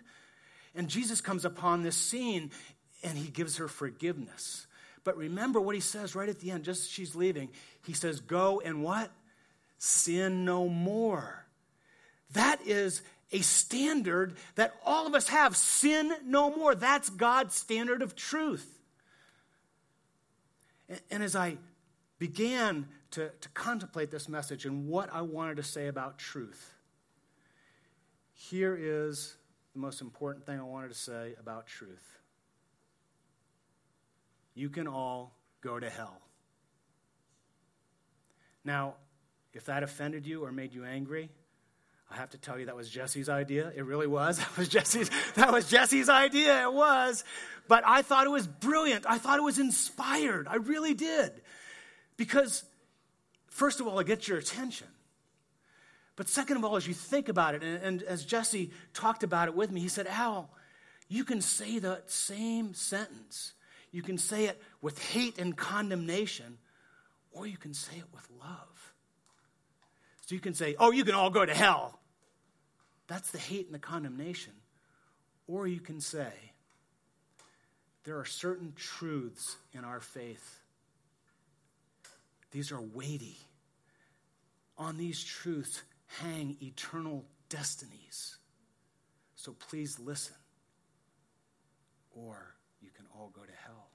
And 0.75 0.89
Jesus 0.89 1.21
comes 1.21 1.45
upon 1.45 1.83
this 1.83 1.95
scene 1.95 2.51
and 3.03 3.17
he 3.17 3.29
gives 3.29 3.57
her 3.57 3.67
forgiveness. 3.67 4.67
But 5.03 5.17
remember 5.17 5.59
what 5.59 5.75
he 5.75 5.81
says 5.81 6.15
right 6.15 6.29
at 6.29 6.39
the 6.39 6.51
end, 6.51 6.63
just 6.63 6.83
as 6.83 6.89
she's 6.89 7.15
leaving. 7.15 7.49
He 7.85 7.93
says, 7.93 8.19
Go 8.21 8.61
and 8.63 8.83
what? 8.83 9.11
Sin 9.77 10.45
no 10.45 10.69
more. 10.69 11.45
That 12.31 12.61
is 12.65 13.01
a 13.33 13.41
standard 13.41 14.37
that 14.55 14.75
all 14.85 15.07
of 15.07 15.15
us 15.15 15.27
have 15.27 15.57
sin 15.57 16.13
no 16.23 16.55
more. 16.55 16.75
That's 16.75 17.09
God's 17.09 17.55
standard 17.55 18.01
of 18.01 18.15
truth. 18.15 18.79
And, 21.09 21.23
as 21.23 21.35
I 21.35 21.57
began 22.19 22.87
to, 23.11 23.29
to 23.29 23.49
contemplate 23.49 24.11
this 24.11 24.29
message 24.29 24.65
and 24.65 24.87
what 24.87 25.09
I 25.11 25.21
wanted 25.21 25.57
to 25.57 25.63
say 25.63 25.87
about 25.87 26.19
truth, 26.19 26.73
here 28.33 28.77
is 28.79 29.35
the 29.73 29.79
most 29.79 30.01
important 30.01 30.45
thing 30.45 30.59
I 30.59 30.63
wanted 30.63 30.89
to 30.89 30.97
say 30.97 31.33
about 31.39 31.65
truth. 31.65 32.19
You 34.53 34.69
can 34.69 34.87
all 34.87 35.35
go 35.61 35.79
to 35.79 35.89
hell. 35.89 36.21
Now, 38.63 38.95
if 39.53 39.65
that 39.65 39.81
offended 39.81 40.27
you 40.27 40.45
or 40.45 40.51
made 40.51 40.73
you 40.73 40.85
angry, 40.85 41.29
I 42.13 42.17
have 42.17 42.29
to 42.31 42.37
tell 42.37 42.59
you 42.59 42.67
that 42.67 42.75
was 42.75 42.89
Jesse's 42.89 43.27
idea. 43.27 43.71
It 43.75 43.85
really 43.85 44.05
was. 44.05 44.37
That 44.43 44.57
was 44.57 44.69
Jesse's, 44.69 45.09
that 45.35 45.51
was 45.51 45.67
Jesse's 45.67 46.09
idea. 46.09 46.63
It 46.63 46.73
was. 46.73 47.23
But 47.67 47.83
I 47.87 48.03
thought 48.03 48.27
it 48.27 48.29
was 48.29 48.45
brilliant. 48.45 49.05
I 49.07 49.17
thought 49.17 49.39
it 49.39 49.43
was 49.43 49.57
inspired. 49.57 50.47
I 50.47 50.57
really 50.57 50.93
did. 50.93 51.41
Because, 52.15 52.63
first 53.47 53.79
of 53.79 53.87
all, 53.87 53.97
it 53.99 54.05
gets 54.05 54.27
your 54.27 54.37
attention. 54.37 54.87
But 56.15 56.29
second 56.29 56.57
of 56.57 56.65
all, 56.65 56.75
as 56.75 56.87
you 56.87 56.93
think 56.93 57.29
about 57.29 57.55
it, 57.55 57.63
and, 57.63 57.81
and 57.81 58.03
as 58.03 58.23
Jesse 58.23 58.69
talked 58.93 59.23
about 59.23 59.47
it 59.47 59.55
with 59.55 59.71
me, 59.71 59.81
he 59.81 59.87
said, 59.87 60.05
Al, 60.05 60.51
you 61.07 61.23
can 61.23 61.41
say 61.41 61.79
that 61.79 62.11
same 62.11 62.75
sentence. 62.75 63.53
You 63.91 64.03
can 64.03 64.19
say 64.19 64.45
it 64.45 64.61
with 64.81 65.01
hate 65.01 65.39
and 65.39 65.57
condemnation, 65.57 66.59
or 67.31 67.47
you 67.47 67.57
can 67.57 67.73
say 67.73 67.97
it 67.97 68.05
with 68.13 68.27
love. 68.39 68.93
So 70.27 70.35
you 70.35 70.41
can 70.41 70.53
say, 70.53 70.75
oh, 70.77 70.91
you 70.91 71.03
can 71.03 71.15
all 71.15 71.31
go 71.31 71.43
to 71.43 71.53
hell. 71.53 71.99
That's 73.07 73.31
the 73.31 73.37
hate 73.37 73.65
and 73.65 73.75
the 73.75 73.79
condemnation. 73.79 74.53
Or 75.47 75.67
you 75.67 75.79
can 75.79 75.99
say, 75.99 76.31
there 78.03 78.17
are 78.17 78.25
certain 78.25 78.73
truths 78.75 79.57
in 79.73 79.83
our 79.83 79.99
faith. 79.99 80.59
These 82.51 82.71
are 82.71 82.81
weighty. 82.81 83.37
On 84.77 84.97
these 84.97 85.23
truths 85.23 85.81
hang 86.19 86.57
eternal 86.61 87.25
destinies. 87.49 88.37
So 89.35 89.53
please 89.69 89.99
listen, 89.99 90.35
or 92.15 92.55
you 92.81 92.89
can 92.95 93.05
all 93.13 93.31
go 93.35 93.41
to 93.41 93.51
hell. 93.65 93.87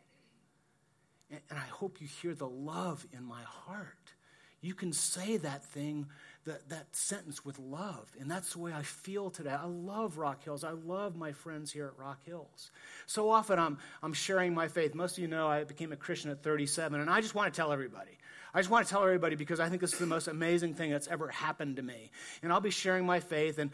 And, 1.30 1.40
I 1.50 1.66
hope 1.70 2.00
you 2.00 2.06
hear 2.06 2.34
the 2.34 2.48
love 2.48 3.06
in 3.12 3.24
my 3.24 3.42
heart. 3.42 4.12
You 4.60 4.74
can 4.74 4.92
say 4.92 5.36
that 5.38 5.64
thing, 5.64 6.06
that, 6.48 6.68
that 6.68 6.94
sentence 6.94 7.44
with 7.44 7.58
love. 7.58 8.10
And 8.20 8.30
that's 8.30 8.52
the 8.52 8.58
way 8.58 8.72
I 8.72 8.82
feel 8.82 9.30
today. 9.30 9.50
I 9.50 9.66
love 9.66 10.18
Rock 10.18 10.42
Hills. 10.42 10.64
I 10.64 10.72
love 10.72 11.16
my 11.16 11.32
friends 11.32 11.72
here 11.72 11.86
at 11.86 11.98
Rock 11.98 12.18
Hills. 12.24 12.70
So 13.06 13.30
often 13.30 13.58
I'm, 13.58 13.78
I'm 14.02 14.12
sharing 14.12 14.54
my 14.54 14.68
faith. 14.68 14.94
Most 14.94 15.12
of 15.12 15.22
you 15.22 15.28
know 15.28 15.48
I 15.48 15.64
became 15.64 15.92
a 15.92 15.96
Christian 15.96 16.30
at 16.30 16.42
37, 16.42 17.00
and 17.00 17.08
I 17.08 17.20
just 17.20 17.34
want 17.34 17.52
to 17.52 17.56
tell 17.56 17.72
everybody. 17.72 18.18
I 18.52 18.60
just 18.60 18.70
want 18.70 18.86
to 18.86 18.90
tell 18.90 19.02
everybody 19.02 19.36
because 19.36 19.60
I 19.60 19.68
think 19.68 19.80
this 19.80 19.92
is 19.92 19.98
the 19.98 20.06
most 20.06 20.26
amazing 20.26 20.74
thing 20.74 20.90
that's 20.90 21.06
ever 21.06 21.28
happened 21.28 21.76
to 21.76 21.82
me. 21.82 22.10
And 22.42 22.52
I'll 22.52 22.60
be 22.60 22.70
sharing 22.70 23.06
my 23.06 23.20
faith, 23.20 23.58
and 23.58 23.70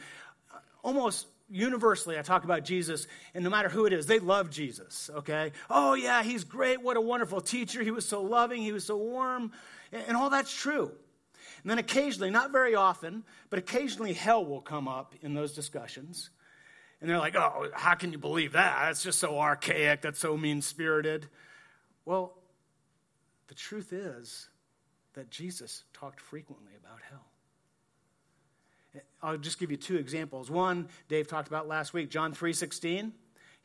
uh, 0.52 0.58
almost 0.82 1.26
universally, 1.48 2.18
I 2.18 2.22
talk 2.22 2.44
about 2.44 2.64
Jesus, 2.64 3.06
and 3.34 3.44
no 3.44 3.50
matter 3.50 3.68
who 3.68 3.86
it 3.86 3.92
is, 3.92 4.06
they 4.06 4.18
love 4.18 4.50
Jesus, 4.50 5.10
okay? 5.14 5.52
Oh, 5.70 5.94
yeah, 5.94 6.22
he's 6.22 6.44
great. 6.44 6.82
What 6.82 6.96
a 6.96 7.00
wonderful 7.00 7.40
teacher. 7.40 7.82
He 7.82 7.90
was 7.90 8.06
so 8.06 8.22
loving. 8.22 8.62
He 8.62 8.72
was 8.72 8.84
so 8.84 8.96
warm. 8.96 9.52
And 9.92 10.16
all 10.16 10.30
that's 10.30 10.52
true. 10.52 10.90
And 11.64 11.70
then 11.70 11.78
occasionally, 11.78 12.30
not 12.30 12.52
very 12.52 12.74
often, 12.74 13.24
but 13.48 13.58
occasionally 13.58 14.12
hell 14.12 14.44
will 14.44 14.60
come 14.60 14.86
up 14.86 15.14
in 15.22 15.32
those 15.32 15.54
discussions. 15.54 16.28
And 17.00 17.08
they're 17.08 17.18
like, 17.18 17.34
oh, 17.36 17.68
how 17.72 17.94
can 17.94 18.12
you 18.12 18.18
believe 18.18 18.52
that? 18.52 18.84
That's 18.84 19.02
just 19.02 19.18
so 19.18 19.38
archaic. 19.38 20.02
That's 20.02 20.18
so 20.18 20.36
mean 20.36 20.60
spirited. 20.60 21.26
Well, 22.04 22.36
the 23.48 23.54
truth 23.54 23.94
is 23.94 24.48
that 25.14 25.30
Jesus 25.30 25.84
talked 25.94 26.20
frequently 26.20 26.72
about 26.78 26.98
hell. 27.10 27.24
I'll 29.22 29.38
just 29.38 29.58
give 29.58 29.70
you 29.70 29.78
two 29.78 29.96
examples. 29.96 30.50
One, 30.50 30.88
Dave 31.08 31.28
talked 31.28 31.48
about 31.48 31.66
last 31.66 31.94
week, 31.94 32.10
John 32.10 32.34
3:16. 32.34 33.04
You 33.04 33.12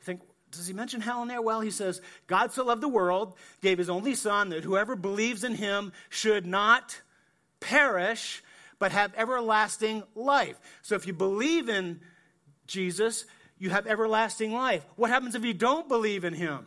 think, 0.00 0.22
does 0.50 0.66
he 0.66 0.72
mention 0.72 1.02
hell 1.02 1.20
in 1.20 1.28
there? 1.28 1.42
Well, 1.42 1.60
he 1.60 1.70
says, 1.70 2.00
God 2.26 2.50
so 2.50 2.64
loved 2.64 2.80
the 2.82 2.88
world, 2.88 3.36
gave 3.60 3.76
his 3.76 3.90
only 3.90 4.14
son, 4.14 4.48
that 4.48 4.64
whoever 4.64 4.96
believes 4.96 5.44
in 5.44 5.54
him 5.54 5.92
should 6.08 6.46
not 6.46 7.02
perish, 7.60 8.42
but 8.78 8.92
have 8.92 9.12
everlasting 9.16 10.02
life. 10.14 10.58
So 10.82 10.94
if 10.94 11.06
you 11.06 11.12
believe 11.12 11.68
in 11.68 12.00
Jesus, 12.66 13.26
you 13.58 13.70
have 13.70 13.86
everlasting 13.86 14.52
life. 14.52 14.84
What 14.96 15.10
happens 15.10 15.34
if 15.34 15.44
you 15.44 15.54
don't 15.54 15.86
believe 15.86 16.24
in 16.24 16.34
him? 16.34 16.64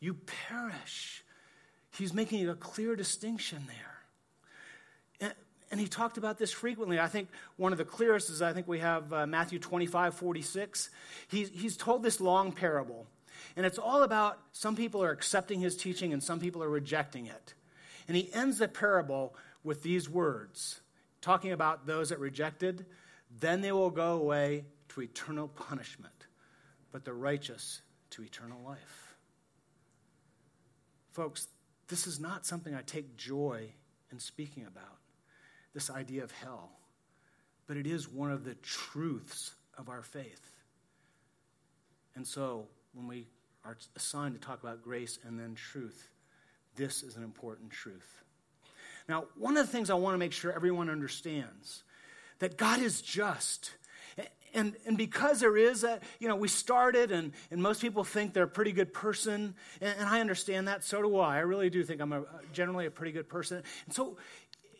You 0.00 0.14
perish. 0.48 1.24
He's 1.90 2.14
making 2.14 2.48
a 2.48 2.54
clear 2.54 2.94
distinction 2.94 3.64
there. 3.66 5.30
And, 5.70 5.80
he 5.80 5.86
talked 5.86 6.16
about 6.16 6.38
this 6.38 6.50
frequently. 6.50 6.98
I 6.98 7.08
think 7.08 7.28
one 7.56 7.72
of 7.72 7.78
the 7.78 7.84
clearest 7.84 8.30
is 8.30 8.40
I 8.40 8.54
think 8.54 8.66
we 8.66 8.78
have 8.78 9.12
uh, 9.12 9.26
Matthew 9.26 9.58
25, 9.58 10.14
46. 10.14 10.90
He's, 11.28 11.50
he's 11.50 11.76
told 11.76 12.02
this 12.02 12.20
long 12.20 12.52
parable. 12.52 13.06
And 13.54 13.66
it's 13.66 13.78
all 13.78 14.02
about 14.02 14.38
some 14.52 14.76
people 14.76 15.02
are 15.02 15.10
accepting 15.10 15.60
his 15.60 15.76
teaching 15.76 16.12
and 16.12 16.22
some 16.22 16.40
people 16.40 16.62
are 16.62 16.70
rejecting 16.70 17.26
it. 17.26 17.54
And 18.06 18.16
he 18.16 18.32
ends 18.32 18.58
the 18.58 18.68
parable 18.68 19.34
with 19.68 19.82
these 19.82 20.08
words, 20.08 20.80
talking 21.20 21.52
about 21.52 21.86
those 21.86 22.08
that 22.08 22.18
rejected. 22.18 22.86
Then 23.38 23.60
they 23.60 23.70
will 23.70 23.90
go 23.90 24.14
away 24.14 24.64
to 24.88 25.02
eternal 25.02 25.46
punishment, 25.46 26.26
but 26.90 27.04
the 27.04 27.12
righteous 27.12 27.82
to 28.10 28.22
eternal 28.22 28.58
life. 28.64 29.16
Folks, 31.12 31.48
this 31.88 32.06
is 32.06 32.18
not 32.18 32.46
something 32.46 32.74
I 32.74 32.80
take 32.80 33.16
joy 33.16 33.68
in 34.10 34.18
speaking 34.18 34.64
about, 34.64 34.98
this 35.74 35.90
idea 35.90 36.24
of 36.24 36.32
hell, 36.32 36.70
but 37.66 37.76
it 37.76 37.86
is 37.86 38.08
one 38.08 38.32
of 38.32 38.44
the 38.44 38.54
truths 38.54 39.54
of 39.76 39.90
our 39.90 40.02
faith. 40.02 40.50
And 42.16 42.26
so, 42.26 42.68
when 42.94 43.06
we 43.06 43.26
are 43.66 43.76
assigned 43.96 44.34
to 44.34 44.40
talk 44.40 44.62
about 44.62 44.82
grace 44.82 45.18
and 45.26 45.38
then 45.38 45.54
truth, 45.54 46.08
this 46.74 47.02
is 47.02 47.16
an 47.16 47.22
important 47.22 47.70
truth. 47.70 48.24
Now, 49.08 49.24
one 49.36 49.56
of 49.56 49.66
the 49.66 49.72
things 49.72 49.90
I 49.90 49.94
want 49.94 50.14
to 50.14 50.18
make 50.18 50.32
sure 50.32 50.52
everyone 50.52 50.90
understands 50.90 51.82
that 52.40 52.56
God 52.56 52.80
is 52.80 53.00
just 53.00 53.72
and, 54.54 54.74
and 54.86 54.96
because 54.96 55.40
there 55.40 55.56
is 55.56 55.84
a, 55.84 56.00
you 56.18 56.28
know, 56.28 56.36
we 56.36 56.48
started 56.48 57.12
and, 57.12 57.32
and 57.50 57.62
most 57.62 57.80
people 57.80 58.04
think 58.04 58.34
they're 58.34 58.44
a 58.44 58.48
pretty 58.48 58.72
good 58.72 58.92
person, 58.92 59.54
and, 59.80 59.94
and 59.98 60.08
I 60.08 60.20
understand 60.20 60.68
that, 60.68 60.84
so 60.84 61.02
do 61.02 61.18
I. 61.18 61.36
I 61.36 61.40
really 61.40 61.70
do 61.70 61.84
think 61.84 62.00
I'm 62.00 62.12
a, 62.12 62.24
generally 62.52 62.86
a 62.86 62.90
pretty 62.90 63.12
good 63.12 63.28
person. 63.28 63.62
And 63.86 63.94
so 63.94 64.16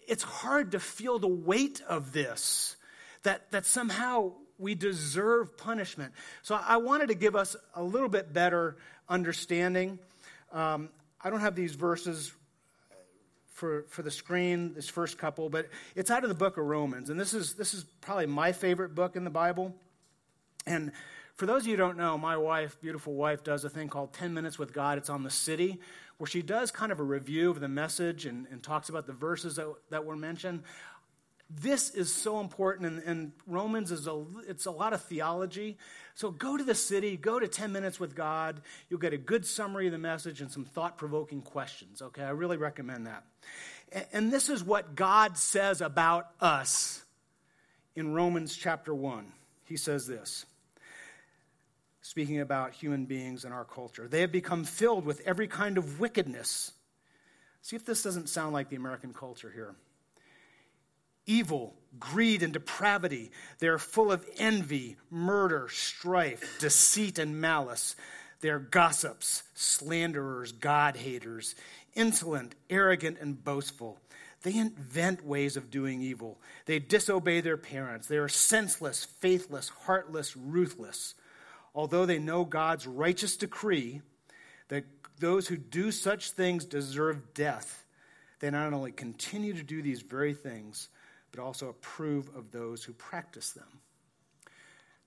it's 0.07 0.23
hard 0.23 0.73
to 0.73 0.81
feel 0.81 1.19
the 1.19 1.29
weight 1.29 1.83
of 1.89 2.13
this, 2.13 2.77
that, 3.23 3.51
that 3.51 3.67
somehow 3.67 4.33
we 4.59 4.75
deserve 4.75 5.57
punishment. 5.57 6.13
So 6.43 6.59
I 6.61 6.79
wanted 6.79 7.09
to 7.09 7.15
give 7.15 7.37
us 7.37 7.55
a 7.75 7.83
little 7.83 8.09
bit 8.09 8.33
better 8.33 8.77
understanding. 9.09 9.99
Um, 10.53 10.89
I 11.23 11.31
don't 11.31 11.41
have 11.41 11.55
these 11.55 11.75
verses 11.75 12.33
for, 13.59 13.85
for 13.89 14.03
the 14.03 14.11
screen, 14.11 14.73
this 14.75 14.89
first 14.89 15.19
couple, 15.19 15.51
but 15.51 15.69
it's 15.97 16.13
out 16.13 16.23
of 16.23 16.29
the 16.29 16.35
book 16.35 16.59
of 16.59 16.65
Romans. 16.65 17.11
And 17.11 17.19
this 17.19 17.35
is, 17.35 17.55
this 17.55 17.75
is 17.75 17.85
probably 18.01 18.27
my 18.27 18.53
favorite 18.53 18.95
book 18.95 19.17
in 19.17 19.25
the 19.25 19.31
Bible. 19.31 19.75
And 20.65 20.93
for 21.35 21.45
those 21.45 21.63
of 21.63 21.67
you 21.67 21.73
who 21.73 21.79
don't 21.79 21.97
know, 21.97 22.17
my 22.17 22.37
wife, 22.37 22.81
beautiful 22.81 23.15
wife, 23.15 23.43
does 23.43 23.65
a 23.65 23.69
thing 23.69 23.89
called 23.89 24.13
10 24.13 24.33
Minutes 24.33 24.61
with 24.61 24.73
God. 24.73 24.97
It's 24.97 25.11
on 25.11 25.25
the 25.25 25.31
city, 25.31 25.81
where 26.19 26.29
she 26.29 26.41
does 26.41 26.71
kind 26.71 26.93
of 26.93 27.01
a 27.01 27.03
review 27.03 27.51
of 27.51 27.59
the 27.59 27.69
message 27.69 28.27
and, 28.27 28.47
and 28.53 28.63
talks 28.63 28.91
about 28.91 29.09
the 29.09 29.13
verses 29.13 29.57
that, 29.57 29.67
that 29.91 30.05
were 30.05 30.17
mentioned. 30.17 30.63
This 31.51 31.91
is 31.91 32.13
so 32.13 32.41
important, 32.41 32.87
and, 32.87 33.03
and 33.05 33.33
Romans 33.47 33.91
is 33.91 34.07
a, 34.07 34.23
it's 34.47 34.67
a 34.67 34.71
lot 34.71 34.93
of 34.93 35.03
theology. 35.03 35.79
So 36.15 36.31
go 36.31 36.59
to 36.59 36.65
the 36.65 36.75
city, 36.75 37.17
go 37.17 37.39
to 37.39 37.49
10 37.49 37.73
Minutes 37.73 37.99
with 37.99 38.15
God. 38.15 38.61
You'll 38.91 39.01
get 39.01 39.15
a 39.15 39.19
good 39.19 39.47
summary 39.47 39.87
of 39.87 39.93
the 39.93 39.99
message 39.99 40.43
and 40.43 40.51
some 40.51 40.67
thought 40.67 40.99
provoking 40.99 41.41
questions, 41.41 42.03
okay? 42.03 42.23
I 42.23 42.31
really 42.31 42.59
recommend 42.59 43.07
that. 43.07 43.25
And 44.13 44.31
this 44.31 44.51
is 44.51 44.63
what 44.63 44.95
God 44.95 45.39
says 45.39 45.81
about 45.81 46.29
us 46.39 47.03
in 47.97 48.13
Romans 48.13 48.55
chapter 48.55 48.95
1. 48.95 49.33
He 49.65 49.77
says 49.77 50.07
this 50.07 50.45
speaking 52.01 52.41
about 52.41 52.73
human 52.73 53.05
beings 53.05 53.45
in 53.45 53.53
our 53.53 53.65
culture. 53.65 54.09
They 54.09 54.23
have 54.23 54.33
become 54.33 54.65
filled 54.65 55.05
with 55.05 55.21
every 55.27 55.47
kind 55.47 55.77
of 55.77 56.01
wickedness. 56.01 56.73
See 57.61 57.77
if 57.77 57.85
this 57.85 58.03
doesn't 58.03 58.31
sound 58.31 58.55
like 58.55 58.71
the 58.71 58.77
American 58.77 59.13
culture 59.13 59.51
here. 59.55 59.75
Evil, 61.29 61.77
greed, 62.01 62.43
and 62.43 62.53
depravity. 62.53 63.31
They 63.61 63.69
are 63.69 63.79
full 63.79 64.11
of 64.11 64.27
envy, 64.37 64.97
murder, 65.11 65.69
strife, 65.71 66.59
deceit, 66.59 67.21
and 67.21 67.41
malice. 67.41 67.95
They 68.41 68.51
are 68.51 68.59
gossips, 68.59 69.45
slanderers, 69.55 70.53
God 70.53 70.97
haters 70.97 71.55
insolent, 71.99 72.55
arrogant, 72.71 73.19
and 73.21 73.43
boastful. 73.45 73.99
They 74.43 74.57
invent 74.57 75.27
ways 75.27 75.57
of 75.57 75.71
doing 75.71 76.01
evil. 76.01 76.39
They 76.65 76.79
disobey 76.79 77.41
their 77.41 77.57
parents. 77.57 78.07
They 78.07 78.19
are 78.19 78.29
senseless, 78.29 79.05
faithless, 79.05 79.69
heartless, 79.69 80.37
ruthless. 80.37 81.17
Although 81.75 82.07
they 82.07 82.21
know 82.21 82.45
God's 82.45 82.87
righteous 82.87 83.37
decree 83.37 84.01
that 84.69 84.85
those 85.19 85.49
who 85.49 85.57
do 85.57 85.91
such 85.91 86.31
things 86.31 86.65
deserve 86.65 87.35
death, 87.35 87.85
they 88.39 88.51
not 88.51 88.73
only 88.73 88.93
continue 88.93 89.55
to 89.55 89.65
do 89.65 89.83
these 89.83 90.03
very 90.03 90.35
things, 90.35 90.89
but 91.31 91.41
also 91.41 91.69
approve 91.69 92.29
of 92.35 92.51
those 92.51 92.85
who 92.85 92.93
practice 92.93 93.53
them. 93.53 93.81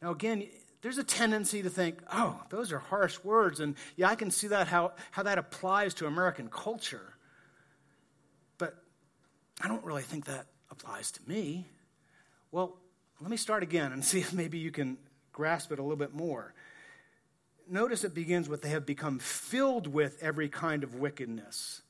Now, 0.02 0.12
again, 0.12 0.48
there's 0.82 0.98
a 0.98 1.04
tendency 1.04 1.62
to 1.62 1.70
think, 1.70 2.00
oh, 2.12 2.42
those 2.50 2.72
are 2.72 2.80
harsh 2.80 3.20
words. 3.24 3.60
And 3.60 3.76
yeah, 3.96 4.10
I 4.10 4.16
can 4.16 4.32
see 4.32 4.48
that 4.48 4.68
how, 4.68 4.94
how 5.12 5.24
that 5.24 5.38
applies 5.38 5.94
to 5.96 6.08
American 6.08 6.50
culture. 6.50 7.14
But 8.58 8.76
I 9.62 9.68
don't 9.68 9.84
really 9.86 10.02
think 10.02 10.26
that 10.26 10.48
applies 10.72 11.12
to 11.12 11.20
me. 11.28 11.68
Well, 12.52 12.78
let 13.20 13.30
me 13.30 13.38
start 13.38 13.62
again 13.62 13.92
and 13.92 14.04
see 14.06 14.20
if 14.20 14.34
maybe 14.34 14.58
you 14.58 14.72
can 14.72 14.98
grasp 15.32 15.72
it 15.72 15.80
a 15.80 15.84
little 15.84 15.98
bit 15.98 16.14
more. 16.14 16.54
Notice 17.70 18.04
it 18.04 18.16
begins 18.16 18.50
with 18.50 18.64
they 18.64 18.70
have 18.70 18.86
become 18.86 19.20
filled 19.20 19.88
with 19.88 20.18
every 20.22 20.50
kind 20.50 20.84
of 20.84 20.96
wickedness. 20.96 21.82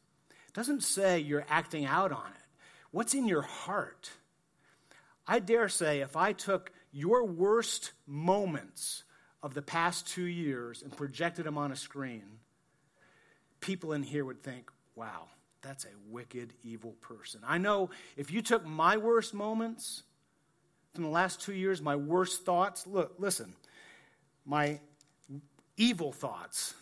It 0.48 0.54
doesn't 0.54 0.84
say 0.84 1.20
you're 1.20 1.46
acting 1.50 1.86
out 1.86 2.12
on 2.12 2.28
it. 2.28 2.60
What's 2.92 3.14
in 3.14 3.26
your 3.26 3.42
heart? 3.42 4.12
I 5.32 5.40
dare 5.40 5.70
say 5.70 6.02
if 6.02 6.18
I 6.18 6.34
took 6.34 6.74
your 6.92 7.24
worst 7.24 7.94
moments 8.06 9.06
of 9.42 9.54
the 9.54 9.62
past 9.62 10.06
two 10.06 10.26
years 10.26 10.82
and 10.82 10.92
projected 10.94 11.46
them 11.46 11.58
on 11.58 11.72
a 11.72 11.76
screen, 11.78 12.24
people 13.62 13.94
in 13.94 14.04
here 14.04 14.26
would 14.26 14.44
think, 14.44 14.70
wow, 14.94 15.30
that's 15.62 15.86
a 15.86 16.10
wicked, 16.10 16.52
evil 16.66 16.98
person. 17.00 17.40
I 17.48 17.60
know 17.60 17.92
if 18.18 18.30
you 18.30 18.42
took 18.42 18.66
my 18.66 18.98
worst 18.98 19.34
moments 19.34 20.04
from 20.94 21.06
the 21.06 21.10
last 21.10 21.40
two 21.40 21.54
years, 21.54 21.82
my 21.82 21.96
worst 21.96 22.44
thoughts, 22.44 22.86
look, 22.86 23.14
listen, 23.18 23.54
my 24.46 24.82
evil 25.78 26.12
thoughts, 26.12 26.74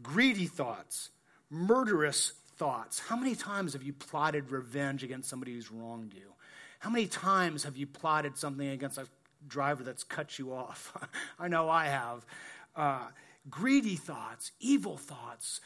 greedy 0.00 0.46
thoughts, 0.46 1.10
murderous 1.50 2.32
thoughts. 2.58 3.00
How 3.00 3.16
many 3.16 3.34
times 3.34 3.72
have 3.72 3.82
you 3.82 3.92
plotted 3.92 4.52
revenge 4.52 5.02
against 5.02 5.28
somebody 5.28 5.54
who's 5.54 5.72
wronged 5.72 6.14
you? 6.14 6.32
How 6.78 6.90
many 6.90 7.06
times 7.06 7.64
have 7.64 7.76
you 7.76 7.86
plotted 7.86 8.36
something 8.36 8.68
against 8.68 8.98
a 8.98 9.06
driver 9.46 9.82
that's 9.82 10.04
cut 10.04 10.38
you 10.38 10.52
off? 10.52 10.96
I 11.38 11.48
know 11.48 11.68
I 11.68 11.86
have. 11.86 12.24
Uh, 12.76 13.06
greedy 13.50 13.96
thoughts, 13.96 14.52
evil 14.60 14.96
thoughts. 14.96 15.60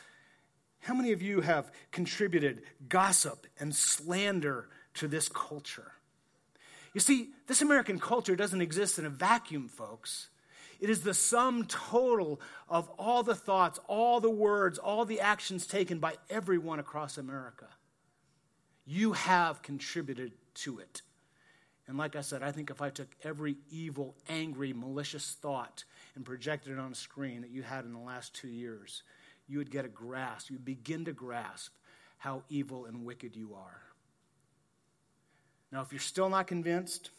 How 0.81 0.95
many 0.95 1.13
of 1.13 1.23
you 1.23 1.43
have 1.43 1.71
contributed 1.91 2.63
gossip 2.89 3.47
and 3.61 3.75
slander 3.75 4.69
to 4.95 5.07
this 5.07 5.29
culture? 5.29 5.93
You 6.95 7.01
see, 7.01 7.31
this 7.47 7.63
American 7.63 7.99
culture 7.99 8.37
doesn't 8.37 8.61
exist 8.61 8.99
in 8.99 9.07
a 9.07 9.11
vacuum, 9.11 9.69
folks. 9.69 10.29
It 10.81 10.91
is 10.91 11.03
the 11.03 11.15
sum 11.15 11.67
total 11.67 12.41
of 12.69 12.89
all 12.99 13.23
the 13.23 13.35
thoughts, 13.35 13.79
all 13.87 14.21
the 14.21 14.31
words, 14.31 14.79
all 14.79 15.05
the 15.05 15.21
actions 15.21 15.67
taken 15.67 15.99
by 15.99 16.15
everyone 16.29 16.81
across 16.81 17.19
America. 17.19 17.69
You 18.85 19.13
have 19.13 19.63
contributed 19.63 20.33
to 20.55 20.79
it. 20.79 21.03
And 21.87 21.99
like 21.99 22.17
I 22.17 22.21
said, 22.21 22.43
I 22.43 22.53
think 22.53 22.71
if 22.71 22.81
I 22.81 22.91
took 22.91 23.09
every 23.25 23.57
evil, 23.71 24.15
angry, 24.29 24.73
malicious 24.73 25.37
thought 25.41 25.85
and 26.15 26.25
projected 26.25 26.73
it 26.73 26.79
on 26.79 26.93
a 26.93 26.95
screen 26.95 27.41
that 27.43 27.51
you 27.51 27.63
had 27.63 27.85
in 27.85 27.93
the 27.93 27.99
last 27.99 28.35
two 28.35 28.49
years, 28.49 29.03
you 29.49 29.59
would 29.59 29.71
get 29.71 29.85
a 29.85 29.89
grasp, 29.89 30.51
you 30.51 30.57
would 30.57 30.65
begin 30.65 31.05
to 31.07 31.13
grasp 31.13 31.73
how 32.19 32.45
evil 32.49 32.87
and 32.87 33.05
wicked 33.05 33.35
you 33.35 33.55
are. 33.55 33.83
Now, 35.73 35.81
if 35.81 35.91
you're 35.91 36.01
still 36.01 36.29
not 36.29 36.47
convinced, 36.47 37.11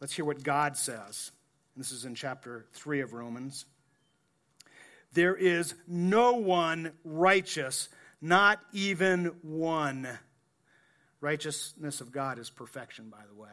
let's 0.00 0.14
hear 0.14 0.24
what 0.24 0.42
God 0.42 0.76
says. 0.76 1.32
And 1.74 1.84
this 1.84 1.92
is 1.92 2.04
in 2.04 2.14
chapter 2.14 2.66
3 2.72 3.00
of 3.00 3.12
Romans. 3.12 3.66
There 5.12 5.34
is 5.34 5.74
no 5.86 6.34
one 6.34 6.92
righteous, 7.04 7.88
not 8.22 8.60
even 8.72 9.32
one. 9.42 10.08
Righteousness 11.26 12.00
of 12.00 12.12
God 12.12 12.38
is 12.38 12.50
perfection, 12.50 13.08
by 13.08 13.24
the 13.28 13.34
way. 13.34 13.50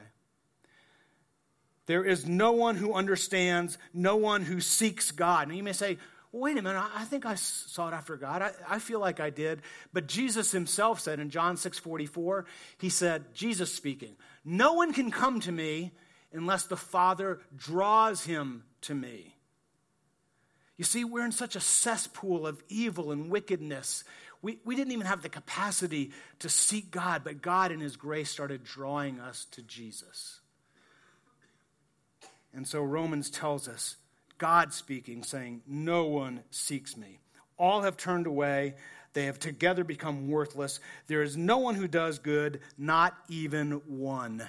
There 1.87 2.05
is 2.05 2.27
no 2.27 2.51
one 2.51 2.75
who 2.75 2.93
understands, 2.93 3.79
no 3.95 4.15
one 4.15 4.43
who 4.43 4.61
seeks 4.61 5.09
God. 5.09 5.47
And 5.47 5.57
you 5.57 5.63
may 5.63 5.73
say, 5.73 5.97
wait 6.31 6.55
a 6.55 6.61
minute, 6.61 6.85
I 6.95 7.03
think 7.05 7.25
I 7.25 7.33
sought 7.33 7.95
after 7.95 8.15
God. 8.15 8.43
I, 8.43 8.51
I 8.69 8.77
feel 8.77 8.99
like 8.99 9.19
I 9.19 9.31
did. 9.31 9.63
But 9.91 10.05
Jesus 10.05 10.51
himself 10.51 10.99
said 10.99 11.19
in 11.19 11.31
John 11.31 11.57
6 11.57 11.79
44, 11.79 12.45
he 12.77 12.89
said, 12.89 13.33
Jesus 13.33 13.73
speaking, 13.73 14.17
No 14.45 14.73
one 14.73 14.93
can 14.93 15.09
come 15.09 15.39
to 15.39 15.51
me 15.51 15.93
unless 16.31 16.67
the 16.67 16.77
Father 16.77 17.39
draws 17.57 18.23
him 18.23 18.65
to 18.81 18.93
me. 18.93 19.33
You 20.77 20.85
see, 20.85 21.03
we're 21.05 21.25
in 21.25 21.31
such 21.31 21.55
a 21.55 21.59
cesspool 21.59 22.45
of 22.45 22.63
evil 22.67 23.11
and 23.11 23.31
wickedness. 23.31 24.03
We, 24.43 24.59
we 24.65 24.75
didn't 24.75 24.91
even 24.91 25.07
have 25.07 25.23
the 25.23 25.29
capacity 25.29 26.11
to 26.39 26.49
seek 26.49 26.91
God, 26.91 27.23
but 27.23 27.41
God, 27.41 27.71
in 27.71 27.79
His 27.79 27.95
grace, 27.95 28.29
started 28.29 28.63
drawing 28.63 29.19
us 29.19 29.45
to 29.51 29.63
Jesus. 29.63 30.41
And 32.53 32.67
so 32.67 32.83
Romans 32.83 33.29
tells 33.31 33.67
us 33.67 33.95
God 34.37 34.73
speaking, 34.73 35.23
saying, 35.23 35.61
No 35.65 36.05
one 36.05 36.43
seeks 36.51 36.97
me. 36.97 37.19
All 37.57 37.81
have 37.81 37.95
turned 37.95 38.27
away. 38.27 38.75
They 39.13 39.25
have 39.25 39.39
together 39.39 39.85
become 39.85 40.27
worthless. 40.27 40.81
There 41.07 41.21
is 41.21 41.37
no 41.37 41.59
one 41.59 41.75
who 41.75 41.87
does 41.87 42.19
good, 42.19 42.59
not 42.77 43.15
even 43.29 43.81
one. 43.87 44.43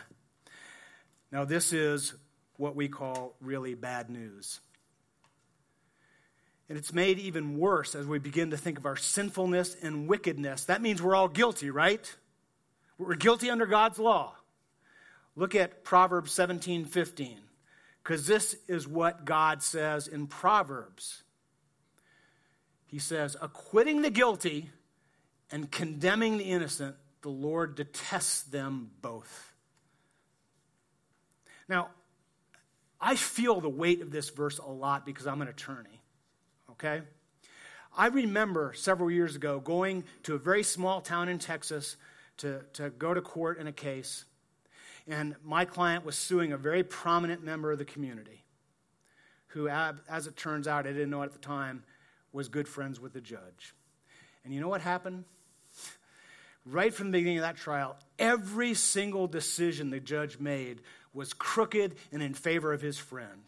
Now, 1.31 1.45
this 1.45 1.73
is 1.73 2.15
what 2.57 2.75
we 2.75 2.89
call 2.89 3.37
really 3.41 3.75
bad 3.75 4.11
news. 4.11 4.61
And 6.69 6.79
it's 6.79 6.93
made 6.93 7.19
even 7.19 7.59
worse 7.59 7.95
as 7.95 8.07
we 8.07 8.19
begin 8.19 8.51
to 8.51 8.57
think 8.57 8.79
of 8.79 8.87
our 8.87 8.97
sinfulness 8.97 9.77
and 9.83 10.09
wickedness. 10.09 10.65
That 10.65 10.81
means 10.81 11.03
we're 11.03 11.15
all 11.15 11.29
guilty, 11.29 11.71
right? 11.71 12.15
We're 12.97 13.17
guilty 13.17 13.51
under 13.51 13.67
God's 13.67 13.99
law. 13.99 14.35
Look 15.37 15.55
at 15.55 15.85
Proverbs 15.85 16.33
17 16.33 16.85
15 16.85 17.39
because 18.03 18.27
this 18.27 18.57
is 18.69 18.87
what 18.87 19.25
God 19.25 19.63
says 19.63 20.07
in 20.07 20.27
Proverbs. 20.27 21.23
He 22.87 22.99
says, 22.99 23.37
acquitting 23.41 24.03
the 24.03 24.11
guilty 24.11 24.71
and 25.51 25.71
condemning 25.71 26.39
the 26.39 26.45
innocent, 26.45 26.97
the 27.23 27.31
Lord 27.31 27.75
detests 27.75 28.43
them 28.43 28.91
both. 29.01 29.53
Now, 31.69 31.89
I 33.01 33.17
feel 33.17 33.61
the 33.61 33.69
weight 33.69 34.01
of 34.01 34.11
this 34.11 34.31
verse 34.31 34.59
a 34.59 34.71
lot 34.71 35.05
because 35.05 35.27
I'm 35.27 35.43
an 35.43 35.49
attorney, 35.49 36.03
okay? 36.75 37.03
I 37.97 38.09
remember 38.09 38.73
several 38.75 39.11
years 39.11 39.37
ago 39.37 39.61
going 39.61 40.05
to 40.25 40.35
a 40.35 40.39
very 40.39 40.63
small 40.63 41.01
town 41.01 41.29
in 41.29 41.39
Texas 41.39 41.97
to, 42.39 42.63
to 42.75 42.91
go 42.91 43.15
to 43.15 43.21
court 43.21 43.59
in 43.59 43.67
a 43.67 43.73
case. 43.73 44.25
And 45.07 45.37
my 45.45 45.65
client 45.65 46.05
was 46.05 46.17
suing 46.17 46.53
a 46.53 46.57
very 46.57 46.83
prominent 46.83 47.45
member 47.45 47.71
of 47.71 47.79
the 47.79 47.85
community 47.85 48.43
who, 49.49 49.69
as 49.69 50.27
it 50.27 50.37
turns 50.37 50.67
out, 50.67 50.87
I 50.87 50.93
didn't 50.93 51.11
know 51.11 51.23
at 51.23 51.33
the 51.33 51.39
time, 51.39 51.85
was 52.33 52.49
good 52.49 52.67
friends 52.67 52.99
with 52.99 53.13
the 53.13 53.21
judge. 53.21 53.75
And 54.45 54.53
you 54.53 54.61
know 54.61 54.69
what 54.69 54.81
happened? 54.81 55.25
Right 56.67 56.93
from 56.93 57.13
the 57.13 57.19
beginning 57.19 57.39
of 57.39 57.43
that 57.43 57.57
trial, 57.57 57.97
every 58.19 58.75
single 58.75 59.29
decision 59.29 59.91
the 59.91 60.01
judge 60.01 60.41
made 60.41 60.81
was 61.13 61.33
crooked 61.33 61.95
and 62.11 62.21
in 62.23 62.35
favor 62.35 62.73
of 62.73 62.81
his 62.81 62.99
friend. 62.99 63.45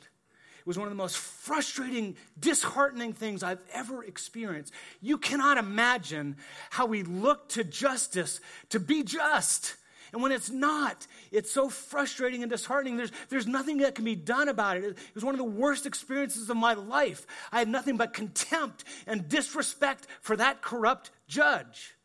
Was 0.66 0.76
one 0.76 0.86
of 0.86 0.92
the 0.92 0.96
most 0.96 1.16
frustrating, 1.16 2.16
disheartening 2.38 3.14
things 3.14 3.42
I've 3.42 3.62
ever 3.72 4.04
experienced. 4.04 4.74
You 5.00 5.16
cannot 5.16 5.58
imagine 5.58 6.36
how 6.70 6.86
we 6.86 7.04
look 7.04 7.48
to 7.50 7.64
justice 7.64 8.40
to 8.70 8.80
be 8.80 9.02
just 9.04 9.76
and 10.12 10.22
when 10.22 10.32
it's 10.32 10.50
not, 10.50 11.06
it's 11.30 11.50
so 11.50 11.68
frustrating 11.68 12.42
and 12.42 12.50
disheartening. 12.50 12.96
There's, 12.96 13.12
there's 13.28 13.46
nothing 13.46 13.78
that 13.78 13.94
can 13.94 14.04
be 14.04 14.14
done 14.14 14.48
about 14.48 14.76
it. 14.76 14.84
It 14.84 14.96
was 15.14 15.24
one 15.24 15.34
of 15.34 15.38
the 15.38 15.44
worst 15.44 15.86
experiences 15.86 16.48
of 16.48 16.56
my 16.56 16.74
life. 16.74 17.26
I 17.52 17.58
had 17.58 17.68
nothing 17.68 17.96
but 17.96 18.14
contempt 18.14 18.84
and 19.06 19.28
disrespect 19.28 20.06
for 20.20 20.36
that 20.36 20.62
corrupt 20.62 21.10
judge. 21.26 21.96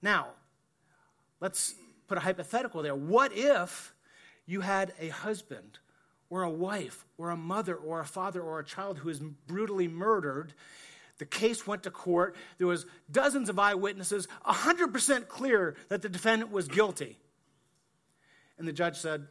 Now, 0.00 0.28
let's 1.40 1.74
put 2.06 2.18
a 2.18 2.22
hypothetical 2.22 2.82
there. 2.82 2.94
What 2.94 3.32
if 3.34 3.94
you 4.46 4.60
had 4.60 4.94
a 4.98 5.10
husband 5.10 5.78
or 6.30 6.42
a 6.42 6.50
wife 6.50 7.04
or 7.16 7.30
a 7.30 7.36
mother 7.36 7.74
or 7.74 8.00
a 8.00 8.04
father 8.04 8.40
or 8.40 8.58
a 8.58 8.64
child 8.64 8.98
who 8.98 9.08
is 9.08 9.18
brutally 9.18 9.88
murdered 9.88 10.54
the 11.18 11.26
case 11.26 11.66
went 11.66 11.82
to 11.82 11.90
court. 11.90 12.36
There 12.58 12.66
was 12.66 12.86
dozens 13.10 13.48
of 13.48 13.58
eyewitnesses, 13.58 14.28
100% 14.46 15.28
clear 15.28 15.76
that 15.88 16.02
the 16.02 16.08
defendant 16.08 16.50
was 16.50 16.68
guilty. 16.68 17.18
And 18.56 18.66
the 18.66 18.72
judge 18.72 18.96
said, 18.96 19.26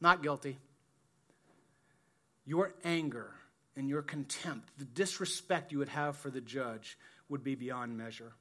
not 0.00 0.22
guilty. 0.22 0.58
Your 2.44 2.74
anger 2.84 3.32
and 3.76 3.88
your 3.88 4.02
contempt, 4.02 4.70
the 4.78 4.84
disrespect 4.84 5.72
you 5.72 5.78
would 5.78 5.88
have 5.88 6.16
for 6.16 6.30
the 6.30 6.40
judge 6.40 6.98
would 7.28 7.44
be 7.44 7.54
beyond 7.54 7.96
measure. 7.96 8.32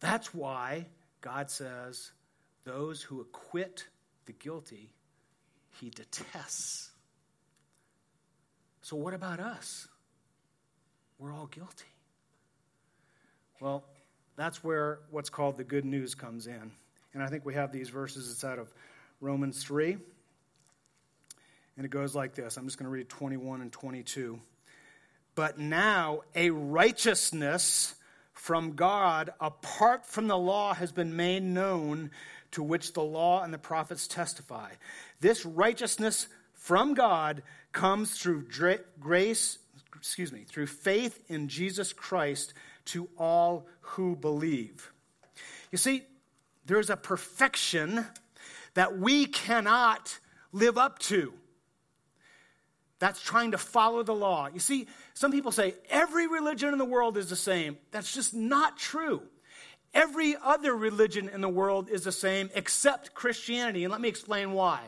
That's 0.00 0.32
why 0.32 0.86
God 1.20 1.50
says 1.50 2.12
those 2.64 3.02
who 3.02 3.20
acquit 3.20 3.86
the 4.26 4.32
guilty, 4.32 4.92
he 5.80 5.90
detests. 5.90 6.90
So, 8.82 8.96
what 8.96 9.14
about 9.14 9.40
us? 9.40 9.88
We're 11.18 11.32
all 11.32 11.46
guilty. 11.46 11.84
Well, 13.60 13.84
that's 14.36 14.62
where 14.62 15.00
what's 15.10 15.30
called 15.30 15.56
the 15.56 15.64
good 15.64 15.84
news 15.84 16.14
comes 16.14 16.46
in. 16.46 16.72
And 17.12 17.22
I 17.22 17.26
think 17.26 17.44
we 17.44 17.54
have 17.54 17.72
these 17.72 17.88
verses. 17.88 18.30
It's 18.30 18.44
out 18.44 18.58
of 18.58 18.72
Romans 19.20 19.62
3. 19.64 19.96
And 21.76 21.84
it 21.84 21.90
goes 21.90 22.14
like 22.14 22.34
this 22.34 22.56
I'm 22.56 22.64
just 22.66 22.78
going 22.78 22.86
to 22.86 22.90
read 22.90 23.08
21 23.08 23.60
and 23.60 23.72
22. 23.72 24.40
But 25.34 25.58
now 25.58 26.22
a 26.34 26.50
righteousness 26.50 27.94
from 28.32 28.74
God 28.74 29.30
apart 29.40 30.06
from 30.06 30.28
the 30.28 30.38
law 30.38 30.74
has 30.74 30.92
been 30.92 31.16
made 31.16 31.42
known, 31.42 32.10
to 32.52 32.62
which 32.62 32.92
the 32.92 33.02
law 33.02 33.42
and 33.42 33.52
the 33.52 33.58
prophets 33.58 34.06
testify. 34.06 34.70
This 35.20 35.44
righteousness 35.44 36.28
from 36.54 36.94
God 36.94 37.42
comes 37.72 38.18
through 38.18 38.46
grace, 39.00 39.58
excuse 39.96 40.32
me, 40.32 40.44
through 40.44 40.66
faith 40.66 41.20
in 41.28 41.48
Jesus 41.48 41.92
Christ 41.92 42.54
to 42.86 43.08
all 43.18 43.66
who 43.80 44.16
believe. 44.16 44.90
You 45.70 45.78
see, 45.78 46.02
there's 46.66 46.90
a 46.90 46.96
perfection 46.96 48.06
that 48.74 48.98
we 48.98 49.26
cannot 49.26 50.18
live 50.52 50.78
up 50.78 50.98
to. 51.00 51.32
That's 52.98 53.20
trying 53.20 53.52
to 53.52 53.58
follow 53.58 54.02
the 54.02 54.14
law. 54.14 54.48
You 54.52 54.58
see, 54.60 54.88
some 55.14 55.30
people 55.30 55.52
say 55.52 55.74
every 55.88 56.26
religion 56.26 56.72
in 56.72 56.78
the 56.78 56.84
world 56.84 57.16
is 57.16 57.30
the 57.30 57.36
same. 57.36 57.76
That's 57.92 58.12
just 58.12 58.34
not 58.34 58.76
true. 58.76 59.22
Every 59.94 60.36
other 60.42 60.76
religion 60.76 61.28
in 61.28 61.40
the 61.40 61.48
world 61.48 61.88
is 61.88 62.04
the 62.04 62.12
same 62.12 62.50
except 62.54 63.14
Christianity. 63.14 63.84
And 63.84 63.92
let 63.92 64.00
me 64.00 64.08
explain 64.08 64.52
why. 64.52 64.80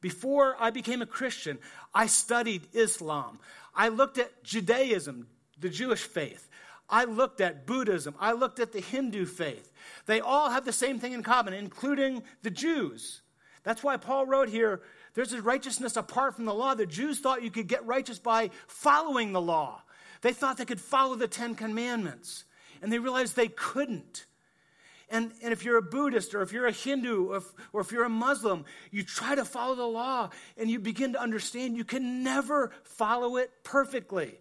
Before 0.00 0.56
I 0.60 0.70
became 0.70 1.00
a 1.00 1.06
Christian, 1.06 1.58
I 1.94 2.06
studied 2.06 2.66
Islam. 2.72 3.38
I 3.74 3.88
looked 3.88 4.18
at 4.18 4.44
Judaism, 4.44 5.28
the 5.58 5.70
Jewish 5.70 6.02
faith. 6.02 6.48
I 6.90 7.04
looked 7.04 7.40
at 7.40 7.66
Buddhism. 7.66 8.14
I 8.20 8.32
looked 8.32 8.60
at 8.60 8.72
the 8.72 8.80
Hindu 8.80 9.24
faith. 9.24 9.72
They 10.06 10.20
all 10.20 10.50
have 10.50 10.64
the 10.64 10.72
same 10.72 10.98
thing 10.98 11.12
in 11.12 11.22
common, 11.22 11.54
including 11.54 12.22
the 12.42 12.50
Jews. 12.50 13.22
That's 13.62 13.82
why 13.82 13.96
Paul 13.96 14.26
wrote 14.26 14.50
here 14.50 14.82
there's 15.14 15.32
a 15.32 15.40
righteousness 15.40 15.96
apart 15.96 16.34
from 16.34 16.44
the 16.44 16.54
law. 16.54 16.74
The 16.74 16.86
Jews 16.86 17.20
thought 17.20 17.42
you 17.42 17.50
could 17.50 17.68
get 17.68 17.86
righteous 17.86 18.18
by 18.18 18.50
following 18.66 19.32
the 19.32 19.40
law, 19.40 19.82
they 20.20 20.32
thought 20.32 20.56
they 20.56 20.64
could 20.64 20.80
follow 20.80 21.14
the 21.14 21.28
Ten 21.28 21.54
Commandments, 21.54 22.44
and 22.84 22.92
they 22.92 22.98
realized 22.98 23.34
they 23.34 23.48
couldn't. 23.48 24.26
And, 25.08 25.32
and 25.42 25.54
if 25.54 25.64
you're 25.64 25.78
a 25.78 25.82
Buddhist 25.82 26.34
or 26.34 26.42
if 26.42 26.52
you're 26.52 26.66
a 26.66 26.72
Hindu 26.72 27.30
or 27.30 27.36
if, 27.38 27.44
or 27.72 27.80
if 27.80 27.90
you're 27.90 28.04
a 28.04 28.10
Muslim, 28.10 28.66
you 28.90 29.02
try 29.02 29.34
to 29.34 29.44
follow 29.46 29.74
the 29.74 29.86
law 29.86 30.28
and 30.58 30.70
you 30.70 30.78
begin 30.78 31.14
to 31.14 31.20
understand 31.20 31.78
you 31.78 31.84
can 31.84 32.22
never 32.22 32.72
follow 32.82 33.38
it 33.38 33.50
perfectly. 33.62 34.34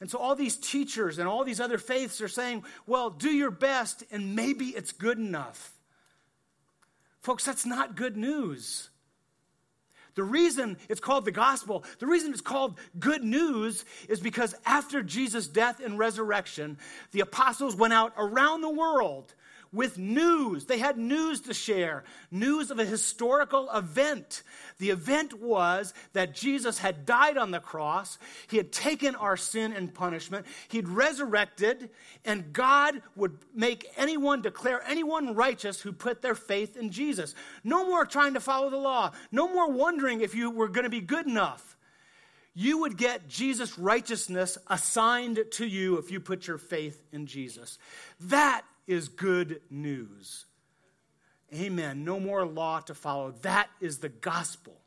And 0.00 0.08
so 0.08 0.18
all 0.18 0.36
these 0.36 0.56
teachers 0.56 1.18
and 1.18 1.28
all 1.28 1.42
these 1.42 1.58
other 1.58 1.76
faiths 1.76 2.20
are 2.20 2.28
saying, 2.28 2.62
well, 2.86 3.10
do 3.10 3.30
your 3.30 3.50
best 3.50 4.04
and 4.12 4.36
maybe 4.36 4.66
it's 4.66 4.92
good 4.92 5.18
enough. 5.18 5.72
Folks, 7.20 7.44
that's 7.44 7.66
not 7.66 7.96
good 7.96 8.16
news. 8.16 8.90
The 10.18 10.24
reason 10.24 10.78
it's 10.88 10.98
called 10.98 11.24
the 11.26 11.30
gospel, 11.30 11.84
the 12.00 12.08
reason 12.08 12.32
it's 12.32 12.40
called 12.40 12.76
good 12.98 13.22
news 13.22 13.84
is 14.08 14.18
because 14.18 14.52
after 14.66 15.00
Jesus' 15.00 15.46
death 15.46 15.78
and 15.78 15.96
resurrection, 15.96 16.76
the 17.12 17.20
apostles 17.20 17.76
went 17.76 17.92
out 17.92 18.14
around 18.18 18.62
the 18.62 18.68
world 18.68 19.32
with 19.72 19.98
news. 19.98 20.64
They 20.64 20.78
had 20.78 20.98
news 20.98 21.40
to 21.42 21.54
share, 21.54 22.04
news 22.30 22.70
of 22.70 22.78
a 22.78 22.84
historical 22.84 23.70
event. 23.70 24.42
The 24.78 24.90
event 24.90 25.34
was 25.34 25.94
that 26.12 26.34
Jesus 26.34 26.78
had 26.78 27.04
died 27.04 27.36
on 27.36 27.50
the 27.50 27.60
cross, 27.60 28.18
he 28.48 28.56
had 28.56 28.72
taken 28.72 29.14
our 29.14 29.36
sin 29.36 29.72
and 29.72 29.92
punishment, 29.92 30.46
he'd 30.68 30.88
resurrected, 30.88 31.90
and 32.24 32.52
God 32.52 33.02
would 33.16 33.38
make 33.54 33.86
anyone, 33.96 34.42
declare 34.42 34.82
anyone 34.86 35.34
righteous 35.34 35.80
who 35.80 35.92
put 35.92 36.22
their 36.22 36.34
faith 36.34 36.76
in 36.76 36.90
Jesus. 36.90 37.34
No 37.64 37.86
more 37.86 38.06
trying 38.06 38.34
to 38.34 38.40
follow 38.40 38.70
the 38.70 38.76
law, 38.76 39.12
no 39.30 39.48
more 39.52 39.70
wondering 39.70 40.20
if 40.20 40.34
you 40.34 40.50
were 40.50 40.68
going 40.68 40.84
to 40.84 40.90
be 40.90 41.00
good 41.00 41.26
enough. 41.26 41.76
You 42.54 42.78
would 42.78 42.96
get 42.96 43.28
Jesus' 43.28 43.78
righteousness 43.78 44.58
assigned 44.66 45.44
to 45.52 45.64
you 45.64 45.98
if 45.98 46.10
you 46.10 46.18
put 46.18 46.48
your 46.48 46.58
faith 46.58 47.00
in 47.12 47.26
Jesus. 47.26 47.78
That 48.18 48.62
is 48.88 49.08
good 49.08 49.60
news. 49.70 50.46
Amen. 51.54 52.04
No 52.04 52.18
more 52.18 52.44
law 52.44 52.80
to 52.80 52.94
follow. 52.94 53.32
That 53.42 53.68
is 53.80 53.98
the 53.98 54.08
gospel. 54.08 54.80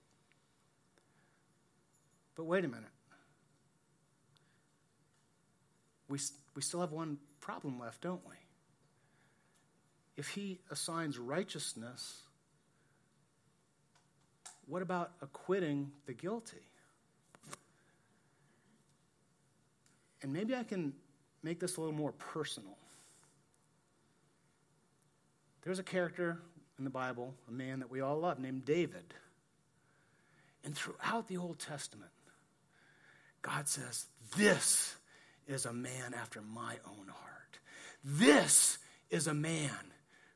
But 2.35 2.43
wait 2.45 2.65
a 2.65 2.67
minute. 2.67 2.89
We, 6.09 6.19
we 6.55 6.61
still 6.61 6.81
have 6.81 6.91
one 6.91 7.19
problem 7.39 7.79
left, 7.79 8.01
don't 8.01 8.21
we? 8.27 8.35
If 10.17 10.29
he 10.29 10.59
assigns 10.69 11.17
righteousness, 11.17 12.23
what 14.65 14.81
about 14.81 15.11
acquitting 15.21 15.91
the 16.05 16.13
guilty? 16.13 16.57
And 20.21 20.33
maybe 20.33 20.55
I 20.55 20.63
can 20.63 20.93
make 21.43 21.59
this 21.59 21.77
a 21.77 21.81
little 21.81 21.95
more 21.95 22.11
personal. 22.11 22.77
There's 25.63 25.79
a 25.79 25.83
character 25.83 26.39
in 26.77 26.83
the 26.83 26.89
Bible, 26.89 27.33
a 27.47 27.51
man 27.51 27.79
that 27.79 27.91
we 27.91 28.01
all 28.01 28.19
love, 28.19 28.39
named 28.39 28.65
David. 28.65 29.13
And 30.63 30.75
throughout 30.75 31.27
the 31.27 31.37
Old 31.37 31.59
Testament, 31.59 32.11
God 33.41 33.67
says, 33.67 34.05
This 34.35 34.95
is 35.47 35.65
a 35.65 35.73
man 35.73 36.13
after 36.19 36.41
my 36.41 36.75
own 36.87 37.07
heart. 37.07 37.59
This 38.03 38.77
is 39.09 39.27
a 39.27 39.33
man 39.33 39.69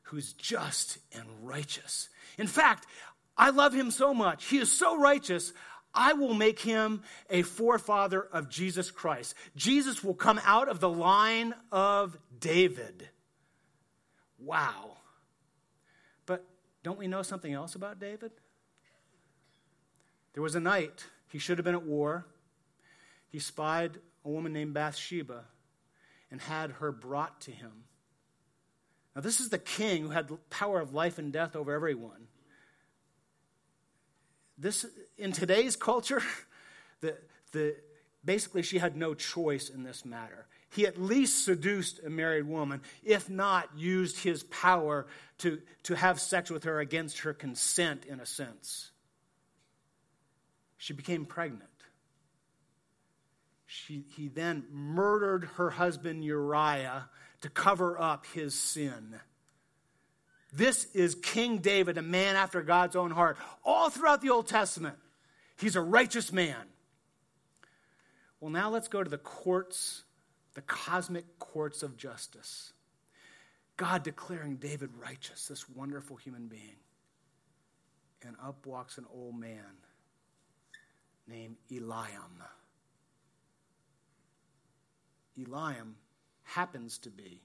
who's 0.02 0.32
just 0.34 0.98
and 1.16 1.26
righteous. 1.42 2.08
In 2.38 2.46
fact, 2.46 2.86
I 3.36 3.50
love 3.50 3.74
him 3.74 3.90
so 3.90 4.14
much. 4.14 4.46
He 4.46 4.58
is 4.58 4.70
so 4.70 4.98
righteous. 4.98 5.52
I 5.92 6.12
will 6.12 6.34
make 6.34 6.60
him 6.60 7.02
a 7.30 7.42
forefather 7.42 8.20
of 8.20 8.48
Jesus 8.48 8.90
Christ. 8.90 9.34
Jesus 9.56 10.04
will 10.04 10.14
come 10.14 10.40
out 10.44 10.68
of 10.68 10.78
the 10.78 10.88
line 10.88 11.54
of 11.72 12.16
David. 12.38 13.08
Wow. 14.38 14.96
Don't 16.86 17.00
we 17.00 17.08
know 17.08 17.22
something 17.22 17.52
else 17.52 17.74
about 17.74 17.98
David? 17.98 18.30
There 20.34 20.42
was 20.42 20.54
a 20.54 20.60
night 20.60 21.04
he 21.26 21.40
should 21.40 21.58
have 21.58 21.64
been 21.64 21.74
at 21.74 21.82
war. 21.82 22.26
He 23.28 23.40
spied 23.40 23.98
a 24.24 24.28
woman 24.28 24.52
named 24.52 24.72
Bathsheba 24.74 25.46
and 26.30 26.40
had 26.40 26.70
her 26.70 26.92
brought 26.92 27.40
to 27.40 27.50
him. 27.50 27.72
Now, 29.16 29.20
this 29.20 29.40
is 29.40 29.48
the 29.48 29.58
king 29.58 30.04
who 30.04 30.10
had 30.10 30.30
power 30.48 30.78
of 30.80 30.94
life 30.94 31.18
and 31.18 31.32
death 31.32 31.56
over 31.56 31.72
everyone. 31.72 32.28
This, 34.56 34.86
in 35.18 35.32
today's 35.32 35.74
culture, 35.74 36.22
the, 37.00 37.16
the, 37.50 37.74
basically 38.24 38.62
she 38.62 38.78
had 38.78 38.96
no 38.96 39.12
choice 39.12 39.70
in 39.70 39.82
this 39.82 40.04
matter 40.04 40.46
he 40.76 40.86
at 40.86 41.00
least 41.00 41.44
seduced 41.44 42.00
a 42.04 42.10
married 42.10 42.46
woman, 42.46 42.82
if 43.02 43.30
not 43.30 43.70
used 43.74 44.18
his 44.18 44.42
power 44.44 45.06
to, 45.38 45.58
to 45.84 45.96
have 45.96 46.20
sex 46.20 46.50
with 46.50 46.64
her 46.64 46.80
against 46.80 47.20
her 47.20 47.32
consent, 47.32 48.04
in 48.04 48.20
a 48.20 48.26
sense. 48.26 48.90
She 50.76 50.92
became 50.92 51.24
pregnant. 51.24 51.64
She, 53.64 54.04
he 54.16 54.28
then 54.28 54.64
murdered 54.70 55.48
her 55.56 55.70
husband 55.70 56.22
Uriah 56.22 57.08
to 57.40 57.48
cover 57.48 57.98
up 57.98 58.26
his 58.34 58.54
sin. 58.54 59.18
This 60.52 60.84
is 60.94 61.14
King 61.14 61.58
David, 61.58 61.96
a 61.96 62.02
man 62.02 62.36
after 62.36 62.60
God's 62.62 62.96
own 62.96 63.10
heart. 63.10 63.38
All 63.64 63.88
throughout 63.88 64.20
the 64.20 64.30
Old 64.30 64.46
Testament, 64.46 64.96
he's 65.58 65.74
a 65.74 65.80
righteous 65.80 66.32
man. 66.32 66.66
Well, 68.40 68.50
now 68.50 68.68
let's 68.68 68.88
go 68.88 69.02
to 69.02 69.08
the 69.08 69.18
courts 69.18 70.02
the 70.56 70.62
cosmic 70.62 71.38
courts 71.38 71.82
of 71.82 71.98
justice. 71.98 72.72
God 73.76 74.02
declaring 74.02 74.56
David 74.56 74.88
righteous, 74.98 75.46
this 75.48 75.68
wonderful 75.68 76.16
human 76.16 76.48
being. 76.48 76.78
And 78.26 78.36
up 78.42 78.64
walks 78.64 78.96
an 78.96 79.04
old 79.12 79.38
man 79.38 79.76
named 81.28 81.56
Eliam. 81.70 82.40
Eliam 85.38 85.92
happens 86.44 86.96
to 87.00 87.10
be 87.10 87.42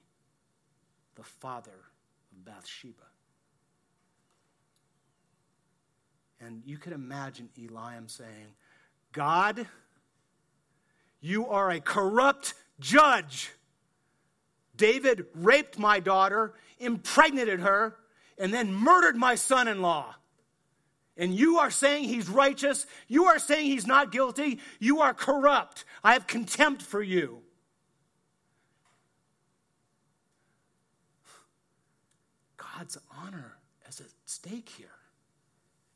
the 1.14 1.22
father 1.22 1.70
of 2.32 2.44
Bathsheba. 2.46 2.94
And 6.40 6.62
you 6.64 6.78
can 6.78 6.94
imagine 6.94 7.50
Eliam 7.58 8.10
saying, 8.10 8.54
God, 9.12 9.66
you 11.20 11.46
are 11.48 11.70
a 11.70 11.78
corrupt 11.78 12.54
judge. 12.80 13.50
David 14.76 15.26
raped 15.34 15.78
my 15.78 16.00
daughter, 16.00 16.54
impregnated 16.78 17.60
her, 17.60 17.96
and 18.38 18.52
then 18.52 18.74
murdered 18.74 19.16
my 19.16 19.34
son 19.34 19.68
in 19.68 19.82
law. 19.82 20.14
And 21.16 21.34
you 21.34 21.58
are 21.58 21.70
saying 21.70 22.04
he's 22.04 22.28
righteous. 22.28 22.86
You 23.06 23.26
are 23.26 23.38
saying 23.38 23.66
he's 23.66 23.86
not 23.86 24.10
guilty. 24.10 24.60
You 24.80 25.00
are 25.00 25.12
corrupt. 25.12 25.84
I 26.02 26.14
have 26.14 26.26
contempt 26.26 26.82
for 26.82 27.02
you. 27.02 27.42
God's 32.56 32.98
honor 33.22 33.58
is 33.88 34.00
at 34.00 34.06
stake 34.24 34.70
here. 34.70 34.88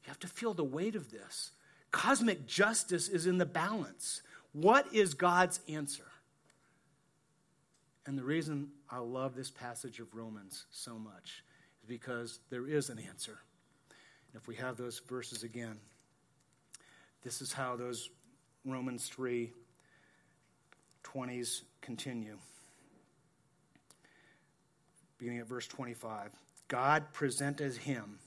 You 0.04 0.08
have 0.08 0.20
to 0.20 0.28
feel 0.28 0.54
the 0.54 0.62
weight 0.62 0.94
of 0.94 1.10
this. 1.10 1.52
Cosmic 1.90 2.46
justice 2.46 3.08
is 3.08 3.26
in 3.26 3.38
the 3.38 3.46
balance. 3.46 4.22
What 4.52 4.86
is 4.92 5.14
God's 5.14 5.60
answer? 5.68 6.04
And 8.06 8.16
the 8.16 8.22
reason 8.22 8.68
I 8.88 8.98
love 8.98 9.34
this 9.34 9.50
passage 9.50 9.98
of 9.98 10.14
Romans 10.14 10.64
so 10.70 10.96
much 10.96 11.42
is 11.82 11.88
because 11.88 12.38
there 12.50 12.66
is 12.66 12.88
an 12.88 13.00
answer. 13.00 13.38
If 14.34 14.46
we 14.46 14.54
have 14.56 14.76
those 14.76 15.00
verses 15.00 15.42
again, 15.42 15.78
this 17.24 17.42
is 17.42 17.52
how 17.52 17.74
those 17.74 18.08
Romans 18.64 19.08
3 19.08 19.52
20s 21.02 21.62
continue. 21.80 22.36
Beginning 25.18 25.40
at 25.40 25.48
verse 25.48 25.66
25. 25.66 26.32
God 26.68 27.12
presented 27.12 27.76
him 27.76 28.18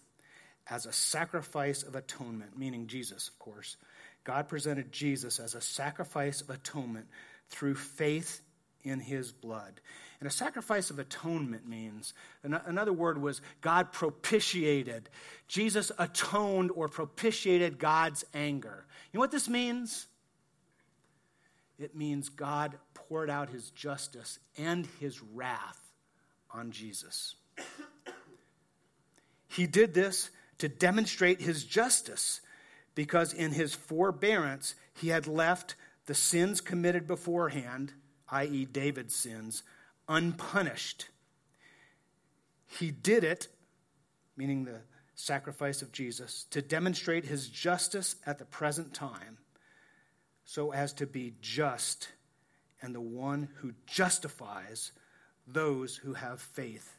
as 0.70 0.86
a 0.86 0.94
sacrifice 0.94 1.84
of 1.84 1.96
atonement, 1.96 2.58
meaning 2.58 2.88
Jesus, 2.88 3.28
of 3.28 3.38
course. 3.38 3.76
God 4.24 4.48
presented 4.48 4.92
Jesus 4.92 5.40
as 5.40 5.56
a 5.56 5.62
sacrifice 5.62 6.42
of 6.42 6.50
atonement 6.50 7.08
through 7.50 7.76
faith 7.76 8.42
in 8.84 9.00
his 9.00 9.32
blood. 9.32 9.82
And 10.20 10.28
a 10.28 10.32
sacrifice 10.32 10.90
of 10.90 11.00
atonement 11.00 11.68
means, 11.68 12.14
another 12.44 12.92
word 12.92 13.22
was 13.22 13.42
God 13.62 13.92
propitiated. 13.92 15.10
Jesus 15.48 15.92
atoned 15.98 16.72
or 16.76 16.90
propitiated 16.90 17.80
God's 17.80 18.26
anger. 18.34 18.86
You 19.12 19.18
know 19.18 19.22
what 19.22 19.32
this 19.32 19.48
means? 19.48 20.08
It 21.80 21.96
means 21.96 22.28
God 22.28 22.78
poured 22.94 23.30
out 23.30 23.50
his 23.50 23.70
justice 23.70 24.40
and 24.58 24.86
his 25.00 25.22
wrath 25.22 25.80
on 26.52 26.72
Jesus. 26.72 27.36
He 29.48 29.66
did 29.66 29.94
this 29.94 30.30
to 30.58 30.68
demonstrate 30.68 31.42
his 31.42 31.64
justice 31.64 32.42
because 32.94 33.34
in 33.34 33.52
his 33.52 33.74
forbearance 33.74 34.76
he 34.94 35.08
had 35.08 35.26
left 35.28 35.76
the 36.08 36.14
sins 36.14 36.60
committed 36.60 37.08
beforehand, 37.08 37.94
i.e., 38.32 38.66
David's 38.66 39.16
sins, 39.16 39.64
unpunished. 40.08 41.08
He 42.66 42.92
did 42.92 43.24
it, 43.24 43.48
meaning 44.38 44.66
the 44.66 44.82
sacrifice 45.16 45.82
of 45.82 45.92
Jesus, 45.92 46.46
to 46.52 46.62
demonstrate 46.62 47.26
his 47.26 47.48
justice 47.50 48.16
at 48.26 48.40
the 48.40 48.46
present 48.46 48.94
time, 48.94 49.38
so 50.46 50.72
as 50.72 50.94
to 50.94 51.06
be 51.06 51.34
just 51.42 52.10
and 52.82 52.96
the 52.96 53.02
one 53.02 53.50
who 53.58 53.74
justifies 53.86 54.92
those 55.46 55.98
who 55.98 56.14
have 56.14 56.40
faith 56.40 56.96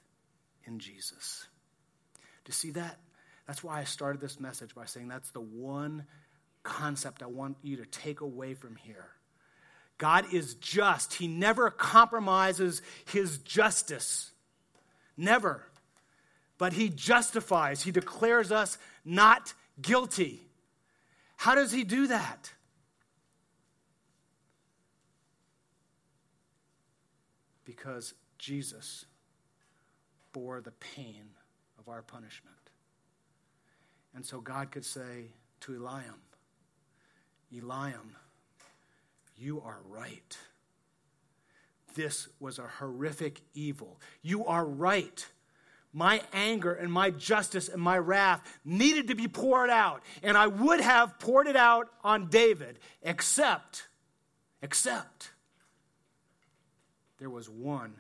in 0.65 0.79
Jesus. 0.79 1.47
Do 2.45 2.51
you 2.51 2.55
see 2.55 2.71
that? 2.73 2.99
That's 3.47 3.65
why 3.65 3.81
I 3.81 3.85
started 3.85 4.21
this 4.21 4.39
message 4.39 4.75
by 4.75 4.85
saying 4.85 5.09
that's 5.09 5.31
the 5.31 5.41
one 5.41 6.05
concept 6.63 7.23
I 7.23 7.27
want 7.27 7.57
you 7.63 7.77
to 7.77 7.87
take 7.87 8.21
away 8.21 8.55
from 8.55 8.77
here. 8.77 9.09
God 10.01 10.33
is 10.33 10.55
just. 10.55 11.13
He 11.13 11.29
never 11.29 11.71
compromises 11.71 12.81
his 13.05 13.37
justice. 13.37 14.31
Never. 15.15 15.63
But 16.57 16.73
he 16.73 16.89
justifies, 16.89 17.83
he 17.83 17.91
declares 17.91 18.51
us 18.51 18.79
not 19.05 19.53
guilty. 19.81 20.41
How 21.37 21.55
does 21.55 21.71
he 21.71 21.85
do 21.85 22.07
that? 22.07 22.51
Because 27.67 28.15
Jesus 28.39 29.05
bore 30.33 30.63
the 30.63 30.73
pain 30.73 31.25
of 31.79 31.91
our 31.91 32.01
punishment. 32.01 32.57
And 34.15 34.25
so 34.25 34.41
God 34.41 34.71
could 34.71 34.87
say 34.87 35.27
to 35.61 35.73
Eliam, 35.73 36.21
Eliam, 37.55 38.15
you 39.41 39.63
are 39.65 39.79
right. 39.89 40.37
This 41.95 42.29
was 42.39 42.59
a 42.59 42.67
horrific 42.79 43.41
evil. 43.55 43.99
You 44.23 44.45
are 44.45 44.65
right. 44.65 45.27
My 45.93 46.23
anger 46.33 46.73
and 46.73 46.93
my 46.93 47.11
justice 47.11 47.69
and 47.69 47.83
my 47.83 47.99
wrath 47.99 48.43
needed 48.65 49.09
to 49.09 49.15
be 49.15 49.27
poured 49.27 49.71
out. 49.71 50.03
And 50.23 50.37
I 50.37 50.47
would 50.47 50.81
have 50.81 51.19
poured 51.19 51.49
it 51.49 51.57
out 51.57 51.89
on 52.05 52.29
David, 52.29 52.79
except, 53.03 53.89
except, 54.63 55.33
there 57.19 57.31
was 57.31 57.49
one, 57.49 57.95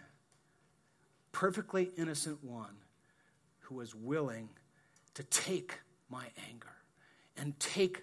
perfectly 1.33 1.91
innocent 1.97 2.45
one, 2.45 2.77
who 3.61 3.77
was 3.77 3.95
willing 3.95 4.49
to 5.15 5.23
take 5.25 5.81
my 6.09 6.27
anger 6.49 6.73
and 7.37 7.59
take 7.59 8.03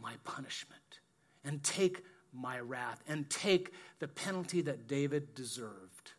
my 0.00 0.12
punishment 0.24 1.00
and 1.44 1.62
take 1.62 2.02
my 2.36 2.60
wrath 2.60 3.02
and 3.08 3.28
take 3.30 3.72
the 3.98 4.08
penalty 4.08 4.60
that 4.62 4.86
David 4.86 5.34
deserved. 5.34 6.12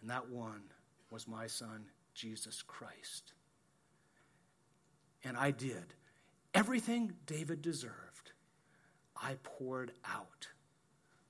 And 0.00 0.10
that 0.10 0.28
one 0.28 0.62
was 1.10 1.28
my 1.28 1.46
son, 1.46 1.84
Jesus 2.14 2.62
Christ. 2.62 3.32
And 5.24 5.36
I 5.36 5.50
did 5.50 5.94
everything 6.54 7.12
David 7.26 7.62
deserved, 7.62 8.32
I 9.16 9.36
poured 9.42 9.92
out 10.04 10.48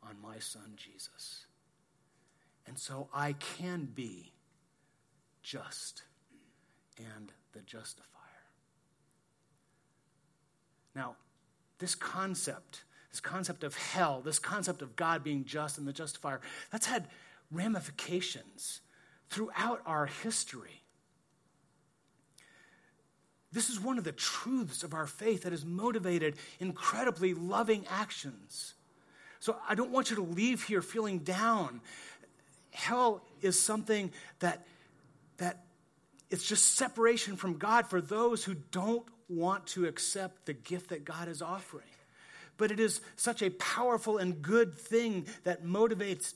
on 0.02 0.16
my 0.20 0.38
son, 0.38 0.72
Jesus. 0.76 1.46
And 2.66 2.78
so 2.78 3.08
I 3.12 3.34
can 3.34 3.88
be 3.94 4.32
just 5.42 6.02
and 6.98 7.32
the 7.52 7.60
justifier. 7.60 8.08
Now, 10.94 11.16
this 11.78 11.94
concept, 11.94 12.84
this 13.12 13.20
concept 13.20 13.62
of 13.62 13.76
hell, 13.76 14.22
this 14.24 14.38
concept 14.38 14.82
of 14.82 14.96
God 14.96 15.22
being 15.22 15.44
just 15.44 15.78
and 15.78 15.86
the 15.86 15.92
justifier, 15.92 16.40
that's 16.70 16.86
had 16.86 17.06
ramifications 17.50 18.80
throughout 19.28 19.80
our 19.86 20.06
history. 20.06 20.82
This 23.52 23.68
is 23.68 23.78
one 23.78 23.98
of 23.98 24.04
the 24.04 24.12
truths 24.12 24.82
of 24.82 24.94
our 24.94 25.06
faith 25.06 25.42
that 25.42 25.52
has 25.52 25.64
motivated 25.64 26.36
incredibly 26.58 27.34
loving 27.34 27.84
actions. 27.90 28.72
So 29.40 29.56
I 29.68 29.74
don't 29.74 29.90
want 29.90 30.08
you 30.08 30.16
to 30.16 30.22
leave 30.22 30.62
here 30.62 30.80
feeling 30.80 31.18
down. 31.18 31.82
Hell 32.70 33.22
is 33.42 33.60
something 33.60 34.10
that, 34.38 34.66
that 35.36 35.64
it's 36.30 36.48
just 36.48 36.76
separation 36.76 37.36
from 37.36 37.58
God 37.58 37.86
for 37.88 38.00
those 38.00 38.42
who 38.42 38.54
don't 38.70 39.06
want 39.28 39.66
to 39.68 39.84
accept 39.84 40.46
the 40.46 40.54
gift 40.54 40.88
that 40.88 41.04
God 41.04 41.28
is 41.28 41.42
offering. 41.42 41.84
But 42.56 42.70
it 42.70 42.80
is 42.80 43.00
such 43.16 43.42
a 43.42 43.50
powerful 43.50 44.18
and 44.18 44.42
good 44.42 44.74
thing 44.74 45.26
that 45.44 45.64
motivates 45.64 46.34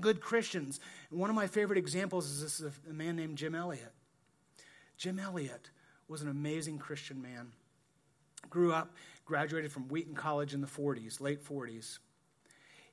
good 0.00 0.20
Christians. 0.20 0.80
One 1.10 1.30
of 1.30 1.36
my 1.36 1.46
favorite 1.46 1.78
examples 1.78 2.26
is 2.26 2.42
this 2.42 2.60
of 2.60 2.78
a 2.88 2.92
man 2.92 3.16
named 3.16 3.38
Jim 3.38 3.54
Elliot. 3.54 3.92
Jim 4.96 5.18
Elliot 5.18 5.70
was 6.08 6.22
an 6.22 6.28
amazing 6.28 6.78
Christian 6.78 7.22
man. 7.22 7.52
Grew 8.50 8.72
up, 8.72 8.94
graduated 9.24 9.72
from 9.72 9.88
Wheaton 9.88 10.14
College 10.14 10.54
in 10.54 10.60
the 10.60 10.66
40s, 10.66 11.20
late 11.20 11.44
40s. 11.44 11.98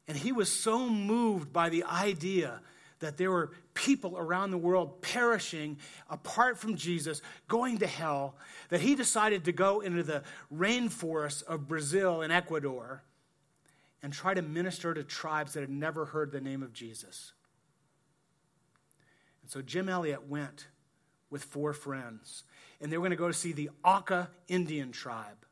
And 0.08 0.18
he 0.18 0.32
was 0.32 0.52
so 0.52 0.90
moved 0.90 1.54
by 1.54 1.70
the 1.70 1.84
idea 1.84 2.62
that 3.02 3.18
there 3.18 3.30
were 3.30 3.52
people 3.74 4.18
around 4.18 4.52
the 4.52 4.58
world 4.58 5.02
perishing 5.02 5.78
apart 6.10 6.58
from 6.58 6.76
Jesus, 6.76 7.22
going 7.48 7.80
to 7.80 7.88
hell, 7.88 8.36
that 8.70 8.82
he 8.82 8.96
decided 8.96 9.46
to 9.46 9.52
go 9.52 9.82
into 9.82 10.04
the 10.04 10.24
rainforests 10.56 11.44
of 11.44 11.68
Brazil 11.68 12.22
and 12.22 12.32
Ecuador 12.32 13.04
and 14.02 14.14
try 14.14 14.34
to 14.34 14.42
minister 14.42 14.94
to 14.94 15.04
tribes 15.04 15.54
that 15.54 15.62
had 15.62 15.70
never 15.70 16.06
heard 16.06 16.32
the 16.32 16.42
name 16.42 16.64
of 16.64 16.74
Jesus. 16.74 17.34
And 19.42 19.52
so 19.52 19.62
Jim 19.62 19.90
Elliot 19.90 20.28
went 20.28 20.68
with 21.30 21.44
four 21.44 21.74
friends, 21.74 22.44
and 22.80 22.92
they 22.92 22.98
were 22.98 23.02
going 23.02 23.12
to 23.12 23.16
go 23.18 23.28
to 23.28 23.34
see 23.34 23.52
the 23.52 23.70
Auca 23.84 24.30
Indian 24.48 24.92
tribe. 24.92 25.46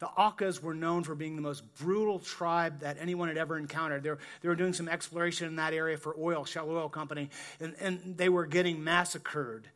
The 0.00 0.06
Aucas 0.06 0.60
were 0.60 0.74
known 0.74 1.04
for 1.04 1.14
being 1.14 1.36
the 1.36 1.42
most 1.42 1.62
brutal 1.76 2.18
tribe 2.18 2.80
that 2.80 2.96
anyone 3.00 3.28
had 3.28 3.36
ever 3.36 3.56
encountered. 3.56 4.02
They 4.02 4.10
were, 4.10 4.18
they 4.42 4.48
were 4.48 4.56
doing 4.56 4.72
some 4.72 4.88
exploration 4.88 5.46
in 5.46 5.56
that 5.56 5.72
area 5.72 5.96
for 5.96 6.14
oil, 6.18 6.44
Shell 6.44 6.68
Oil 6.68 6.88
Company, 6.88 7.30
and, 7.60 7.74
and 7.80 8.16
they 8.16 8.28
were 8.28 8.46
getting 8.46 8.82
massacred. 8.82 9.68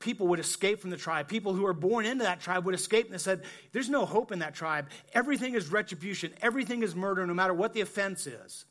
People 0.00 0.26
would 0.28 0.40
escape 0.40 0.80
from 0.80 0.90
the 0.90 0.96
tribe. 0.96 1.28
People 1.28 1.54
who 1.54 1.62
were 1.62 1.72
born 1.72 2.04
into 2.06 2.24
that 2.24 2.40
tribe 2.40 2.64
would 2.66 2.74
escape, 2.74 3.06
and 3.06 3.14
they 3.14 3.18
said, 3.18 3.44
There's 3.72 3.88
no 3.88 4.04
hope 4.04 4.32
in 4.32 4.40
that 4.40 4.54
tribe. 4.54 4.88
Everything 5.12 5.54
is 5.54 5.70
retribution, 5.70 6.32
everything 6.42 6.82
is 6.82 6.94
murder, 6.94 7.26
no 7.26 7.34
matter 7.34 7.54
what 7.54 7.72
the 7.72 7.80
offense 7.80 8.26
is. 8.26 8.64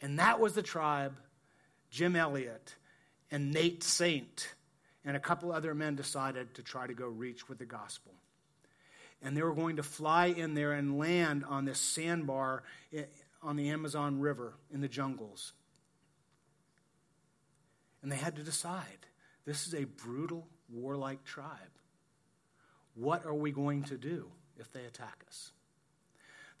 And 0.00 0.18
that 0.18 0.40
was 0.40 0.54
the 0.54 0.62
tribe 0.62 1.18
Jim 1.90 2.16
Elliot 2.16 2.74
and 3.30 3.52
Nate 3.52 3.82
Saint 3.82 4.54
and 5.04 5.16
a 5.16 5.20
couple 5.20 5.52
other 5.52 5.74
men 5.74 5.96
decided 5.96 6.54
to 6.54 6.62
try 6.62 6.86
to 6.86 6.94
go 6.94 7.06
reach 7.06 7.48
with 7.48 7.58
the 7.58 7.66
gospel 7.66 8.14
and 9.22 9.36
they 9.36 9.42
were 9.42 9.54
going 9.54 9.76
to 9.76 9.82
fly 9.82 10.26
in 10.26 10.54
there 10.54 10.72
and 10.72 10.98
land 10.98 11.44
on 11.44 11.64
this 11.64 11.80
sandbar 11.80 12.62
on 13.42 13.56
the 13.56 13.70
Amazon 13.70 14.20
River 14.20 14.54
in 14.72 14.80
the 14.80 14.88
jungles. 14.88 15.52
And 18.02 18.12
they 18.12 18.16
had 18.16 18.36
to 18.36 18.42
decide 18.42 19.06
this 19.44 19.66
is 19.66 19.74
a 19.74 19.84
brutal, 19.84 20.46
warlike 20.68 21.24
tribe. 21.24 21.48
What 22.94 23.24
are 23.26 23.34
we 23.34 23.50
going 23.50 23.84
to 23.84 23.96
do 23.96 24.26
if 24.56 24.72
they 24.72 24.84
attack 24.84 25.24
us? 25.26 25.52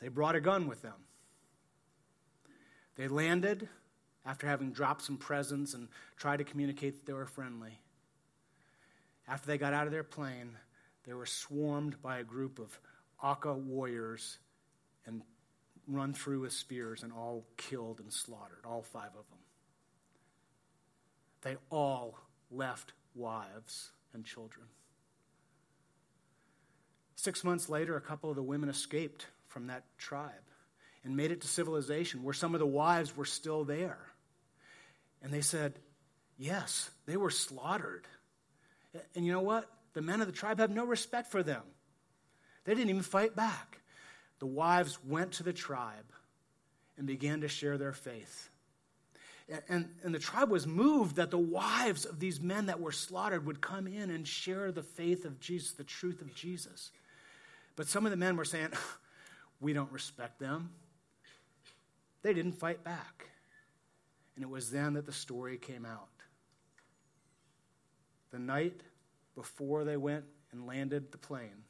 They 0.00 0.08
brought 0.08 0.36
a 0.36 0.40
gun 0.40 0.68
with 0.68 0.82
them. 0.82 0.94
They 2.96 3.08
landed 3.08 3.68
after 4.24 4.46
having 4.46 4.72
dropped 4.72 5.02
some 5.02 5.16
presents 5.16 5.74
and 5.74 5.88
tried 6.16 6.38
to 6.38 6.44
communicate 6.44 6.94
that 6.94 7.06
they 7.06 7.12
were 7.12 7.26
friendly. 7.26 7.78
After 9.26 9.46
they 9.46 9.58
got 9.58 9.74
out 9.74 9.86
of 9.86 9.92
their 9.92 10.04
plane, 10.04 10.56
they 11.08 11.14
were 11.14 11.26
swarmed 11.26 12.00
by 12.02 12.18
a 12.18 12.22
group 12.22 12.58
of 12.58 12.78
Auca 13.22 13.54
warriors 13.54 14.38
and 15.06 15.22
run 15.86 16.12
through 16.12 16.40
with 16.40 16.52
spears 16.52 17.02
and 17.02 17.14
all 17.14 17.46
killed 17.56 18.00
and 18.00 18.12
slaughtered, 18.12 18.66
all 18.66 18.82
five 18.82 19.08
of 19.18 19.26
them. 19.30 19.38
They 21.40 21.56
all 21.70 22.18
left 22.50 22.92
wives 23.14 23.90
and 24.12 24.22
children. 24.22 24.66
Six 27.16 27.42
months 27.42 27.70
later, 27.70 27.96
a 27.96 28.02
couple 28.02 28.28
of 28.28 28.36
the 28.36 28.42
women 28.42 28.68
escaped 28.68 29.26
from 29.46 29.68
that 29.68 29.84
tribe 29.96 30.30
and 31.04 31.16
made 31.16 31.30
it 31.30 31.40
to 31.40 31.48
civilization 31.48 32.22
where 32.22 32.34
some 32.34 32.54
of 32.54 32.60
the 32.60 32.66
wives 32.66 33.16
were 33.16 33.24
still 33.24 33.64
there. 33.64 33.98
And 35.22 35.32
they 35.32 35.40
said, 35.40 35.72
Yes, 36.36 36.90
they 37.06 37.16
were 37.16 37.30
slaughtered. 37.30 38.06
And 39.16 39.24
you 39.24 39.32
know 39.32 39.40
what? 39.40 39.68
The 39.98 40.02
men 40.02 40.20
of 40.20 40.28
the 40.28 40.32
tribe 40.32 40.60
have 40.60 40.70
no 40.70 40.84
respect 40.84 41.28
for 41.32 41.42
them. 41.42 41.62
They 42.62 42.72
didn't 42.72 42.90
even 42.90 43.02
fight 43.02 43.34
back. 43.34 43.80
The 44.38 44.46
wives 44.46 44.96
went 45.04 45.32
to 45.32 45.42
the 45.42 45.52
tribe 45.52 46.12
and 46.96 47.04
began 47.04 47.40
to 47.40 47.48
share 47.48 47.76
their 47.76 47.92
faith. 47.92 48.48
And, 49.68 49.88
and 50.04 50.14
the 50.14 50.20
tribe 50.20 50.50
was 50.50 50.68
moved 50.68 51.16
that 51.16 51.32
the 51.32 51.38
wives 51.38 52.04
of 52.04 52.20
these 52.20 52.40
men 52.40 52.66
that 52.66 52.78
were 52.78 52.92
slaughtered 52.92 53.44
would 53.44 53.60
come 53.60 53.88
in 53.88 54.10
and 54.10 54.24
share 54.24 54.70
the 54.70 54.84
faith 54.84 55.24
of 55.24 55.40
Jesus, 55.40 55.72
the 55.72 55.82
truth 55.82 56.20
of 56.20 56.32
Jesus. 56.32 56.92
But 57.74 57.88
some 57.88 58.06
of 58.06 58.12
the 58.12 58.16
men 58.16 58.36
were 58.36 58.44
saying, 58.44 58.68
We 59.60 59.72
don't 59.72 59.90
respect 59.90 60.38
them. 60.38 60.70
They 62.22 62.34
didn't 62.34 62.52
fight 62.52 62.84
back. 62.84 63.30
And 64.36 64.44
it 64.44 64.48
was 64.48 64.70
then 64.70 64.92
that 64.92 65.06
the 65.06 65.12
story 65.12 65.58
came 65.58 65.84
out. 65.84 66.06
The 68.30 68.38
night 68.38 68.80
before 69.38 69.84
they 69.84 69.96
went 69.96 70.24
and 70.50 70.66
landed 70.66 71.12
the 71.12 71.16
plane, 71.16 71.62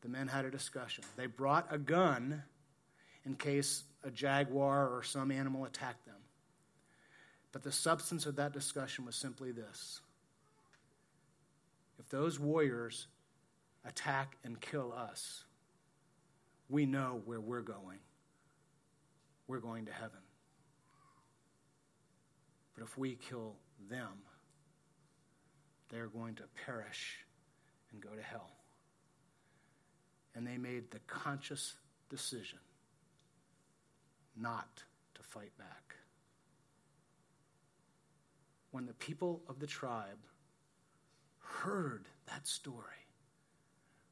the 0.00 0.08
men 0.08 0.26
had 0.26 0.46
a 0.46 0.50
discussion. 0.50 1.04
They 1.16 1.26
brought 1.26 1.66
a 1.70 1.76
gun 1.76 2.42
in 3.26 3.34
case 3.34 3.84
a 4.02 4.10
jaguar 4.10 4.88
or 4.88 5.02
some 5.02 5.30
animal 5.30 5.66
attacked 5.66 6.06
them. 6.06 6.14
But 7.52 7.62
the 7.62 7.72
substance 7.72 8.24
of 8.24 8.36
that 8.36 8.54
discussion 8.54 9.04
was 9.04 9.16
simply 9.16 9.52
this 9.52 10.00
if 11.98 12.08
those 12.08 12.40
warriors 12.40 13.08
attack 13.84 14.38
and 14.44 14.58
kill 14.58 14.94
us, 14.94 15.44
we 16.70 16.86
know 16.86 17.20
where 17.26 17.40
we're 17.40 17.60
going. 17.60 17.98
We're 19.46 19.60
going 19.60 19.84
to 19.86 19.92
heaven. 19.92 20.20
But 22.74 22.84
if 22.84 22.96
we 22.96 23.16
kill 23.16 23.56
them, 23.90 24.22
they're 25.90 26.08
going 26.08 26.34
to 26.36 26.44
perish 26.64 27.24
and 27.92 28.00
go 28.00 28.10
to 28.10 28.22
hell. 28.22 28.50
And 30.34 30.46
they 30.46 30.58
made 30.58 30.90
the 30.90 31.00
conscious 31.06 31.74
decision 32.10 32.58
not 34.36 34.82
to 35.14 35.22
fight 35.22 35.56
back. 35.58 35.96
When 38.70 38.86
the 38.86 38.94
people 38.94 39.42
of 39.48 39.58
the 39.58 39.66
tribe 39.66 40.18
heard 41.40 42.06
that 42.26 42.46
story, 42.46 43.06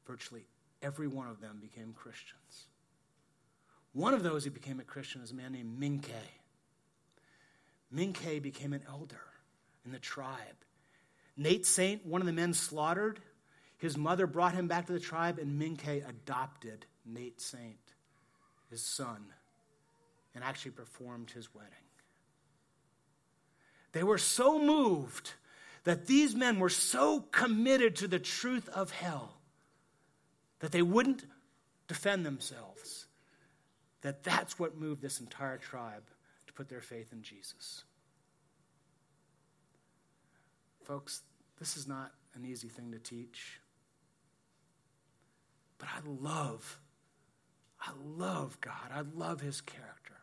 virtually 0.05 0.47
every 0.81 1.07
one 1.07 1.27
of 1.27 1.39
them 1.39 1.59
became 1.61 1.93
Christians. 1.93 2.65
One 3.93 4.13
of 4.13 4.23
those 4.23 4.43
who 4.43 4.51
became 4.51 4.79
a 4.79 4.83
Christian 4.83 5.21
is 5.21 5.31
a 5.31 5.35
man 5.35 5.53
named 5.53 5.79
Mincaye. 5.79 6.11
Mincaye 7.93 8.41
became 8.41 8.73
an 8.73 8.83
elder 8.87 9.21
in 9.85 9.91
the 9.91 9.99
tribe. 9.99 10.65
Nate 11.37 11.65
Saint, 11.65 12.05
one 12.05 12.21
of 12.21 12.27
the 12.27 12.33
men 12.33 12.53
slaughtered, 12.53 13.19
his 13.77 13.95
mother 13.95 14.25
brought 14.25 14.55
him 14.55 14.67
back 14.67 14.87
to 14.87 14.93
the 14.93 14.99
tribe, 14.99 15.37
and 15.37 15.61
Mincaye 15.61 16.07
adopted 16.09 16.85
Nate 17.05 17.39
Saint, 17.39 17.77
his 18.71 18.81
son, 18.81 19.25
and 20.33 20.43
actually 20.43 20.71
performed 20.71 21.29
his 21.29 21.53
wedding. 21.53 21.71
They 23.91 24.03
were 24.03 24.17
so 24.17 24.59
moved 24.59 25.33
that 25.83 26.07
these 26.07 26.35
men 26.35 26.59
were 26.59 26.69
so 26.69 27.21
committed 27.21 27.95
to 27.97 28.07
the 28.07 28.19
truth 28.19 28.67
of 28.69 28.91
hell 28.91 29.37
that 30.59 30.71
they 30.71 30.81
wouldn't 30.81 31.23
defend 31.87 32.25
themselves. 32.25 33.05
That 34.01 34.23
that's 34.23 34.59
what 34.59 34.77
moved 34.77 35.01
this 35.01 35.19
entire 35.19 35.57
tribe 35.57 36.03
to 36.47 36.53
put 36.53 36.67
their 36.69 36.81
faith 36.81 37.13
in 37.13 37.21
Jesus. 37.21 37.83
Folks, 40.83 41.21
this 41.59 41.75
is 41.77 41.87
not 41.87 42.11
an 42.35 42.45
easy 42.45 42.67
thing 42.67 42.91
to 42.91 42.99
teach. 42.99 43.59
But 45.77 45.89
I 45.89 45.99
love, 46.05 46.79
I 47.79 47.91
love 48.03 48.59
God. 48.61 48.91
I 48.93 49.01
love 49.15 49.41
his 49.41 49.61
character. 49.61 50.15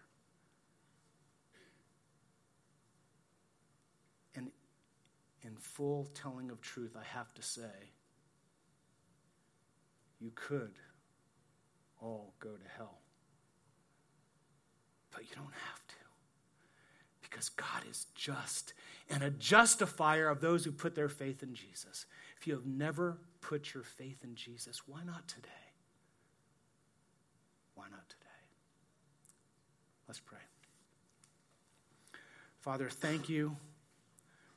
And 4.34 4.50
in 5.42 5.56
full 5.56 6.08
telling 6.14 6.50
of 6.50 6.60
truth, 6.60 6.96
I 6.98 7.04
have 7.16 7.32
to 7.34 7.42
say, 7.42 7.92
you 10.20 10.32
could 10.34 10.72
all 12.00 12.34
go 12.40 12.50
to 12.50 12.68
hell. 12.76 12.98
But 15.12 15.22
you 15.22 15.36
don't 15.36 15.52
have. 15.52 15.83
Because 17.34 17.48
God 17.48 17.82
is 17.90 18.06
just 18.14 18.74
and 19.10 19.24
a 19.24 19.30
justifier 19.30 20.28
of 20.28 20.40
those 20.40 20.64
who 20.64 20.70
put 20.70 20.94
their 20.94 21.08
faith 21.08 21.42
in 21.42 21.52
Jesus. 21.52 22.06
If 22.38 22.46
you 22.46 22.54
have 22.54 22.64
never 22.64 23.18
put 23.40 23.74
your 23.74 23.82
faith 23.82 24.22
in 24.22 24.36
Jesus, 24.36 24.86
why 24.86 25.00
not 25.04 25.26
today? 25.26 25.48
Why 27.74 27.86
not 27.90 28.08
today? 28.08 28.20
Let's 30.06 30.20
pray. 30.20 30.38
Father, 32.60 32.88
thank 32.88 33.28
you 33.28 33.56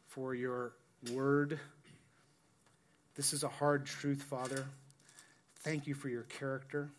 for 0.05 0.35
your 0.35 0.73
word. 1.11 1.59
This 3.15 3.33
is 3.33 3.41
a 3.41 3.49
hard 3.49 3.87
truth, 3.87 4.21
Father. 4.21 4.67
Thank 5.61 5.87
you 5.87 5.95
for 5.95 6.09
your 6.09 6.23
character. 6.23 6.91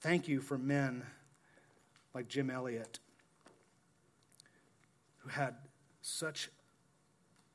Thank 0.00 0.28
you 0.28 0.40
for 0.40 0.56
men 0.56 1.02
like 2.14 2.28
Jim 2.28 2.48
Elliot 2.48 2.98
who 5.22 5.28
had 5.28 5.54
such 6.00 6.50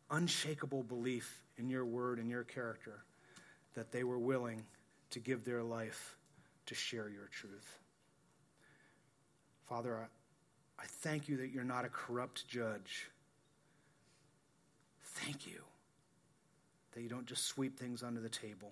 unshakable 0.10 0.84
belief 0.84 1.44
in 1.58 1.70
your 1.70 1.86
word 1.86 2.20
and 2.20 2.30
your 2.30 2.44
character 2.44 3.04
that 3.74 3.92
they 3.92 4.04
were 4.04 4.20
willing 4.20 4.64
to 5.10 5.20
give 5.20 5.44
their 5.44 5.64
life 5.64 6.16
to 6.66 6.76
share 6.76 7.10
your 7.10 7.28
truth. 7.32 7.78
Father, 9.68 9.98
I, 9.98 10.84
I 10.84 10.86
thank 10.86 11.28
you 11.28 11.38
that 11.38 11.50
you're 11.50 11.64
not 11.64 11.86
a 11.86 11.90
corrupt 11.90 12.48
judge. 12.48 13.10
Thank 15.02 15.46
you 15.46 15.62
that 16.94 17.04
you 17.04 17.10
don't 17.10 17.28
just 17.28 17.46
sweep 17.46 17.78
things 17.78 18.02
under 18.02 18.20
the 18.20 18.30
table, 18.30 18.72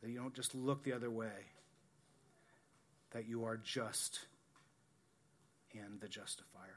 that 0.00 0.10
you 0.10 0.16
don't 0.16 0.34
just 0.34 0.54
look 0.54 0.84
the 0.84 0.92
other 0.92 1.10
way, 1.10 1.46
that 3.10 3.26
you 3.26 3.44
are 3.44 3.56
just 3.56 4.20
and 5.72 6.00
the 6.00 6.06
justifier 6.06 6.76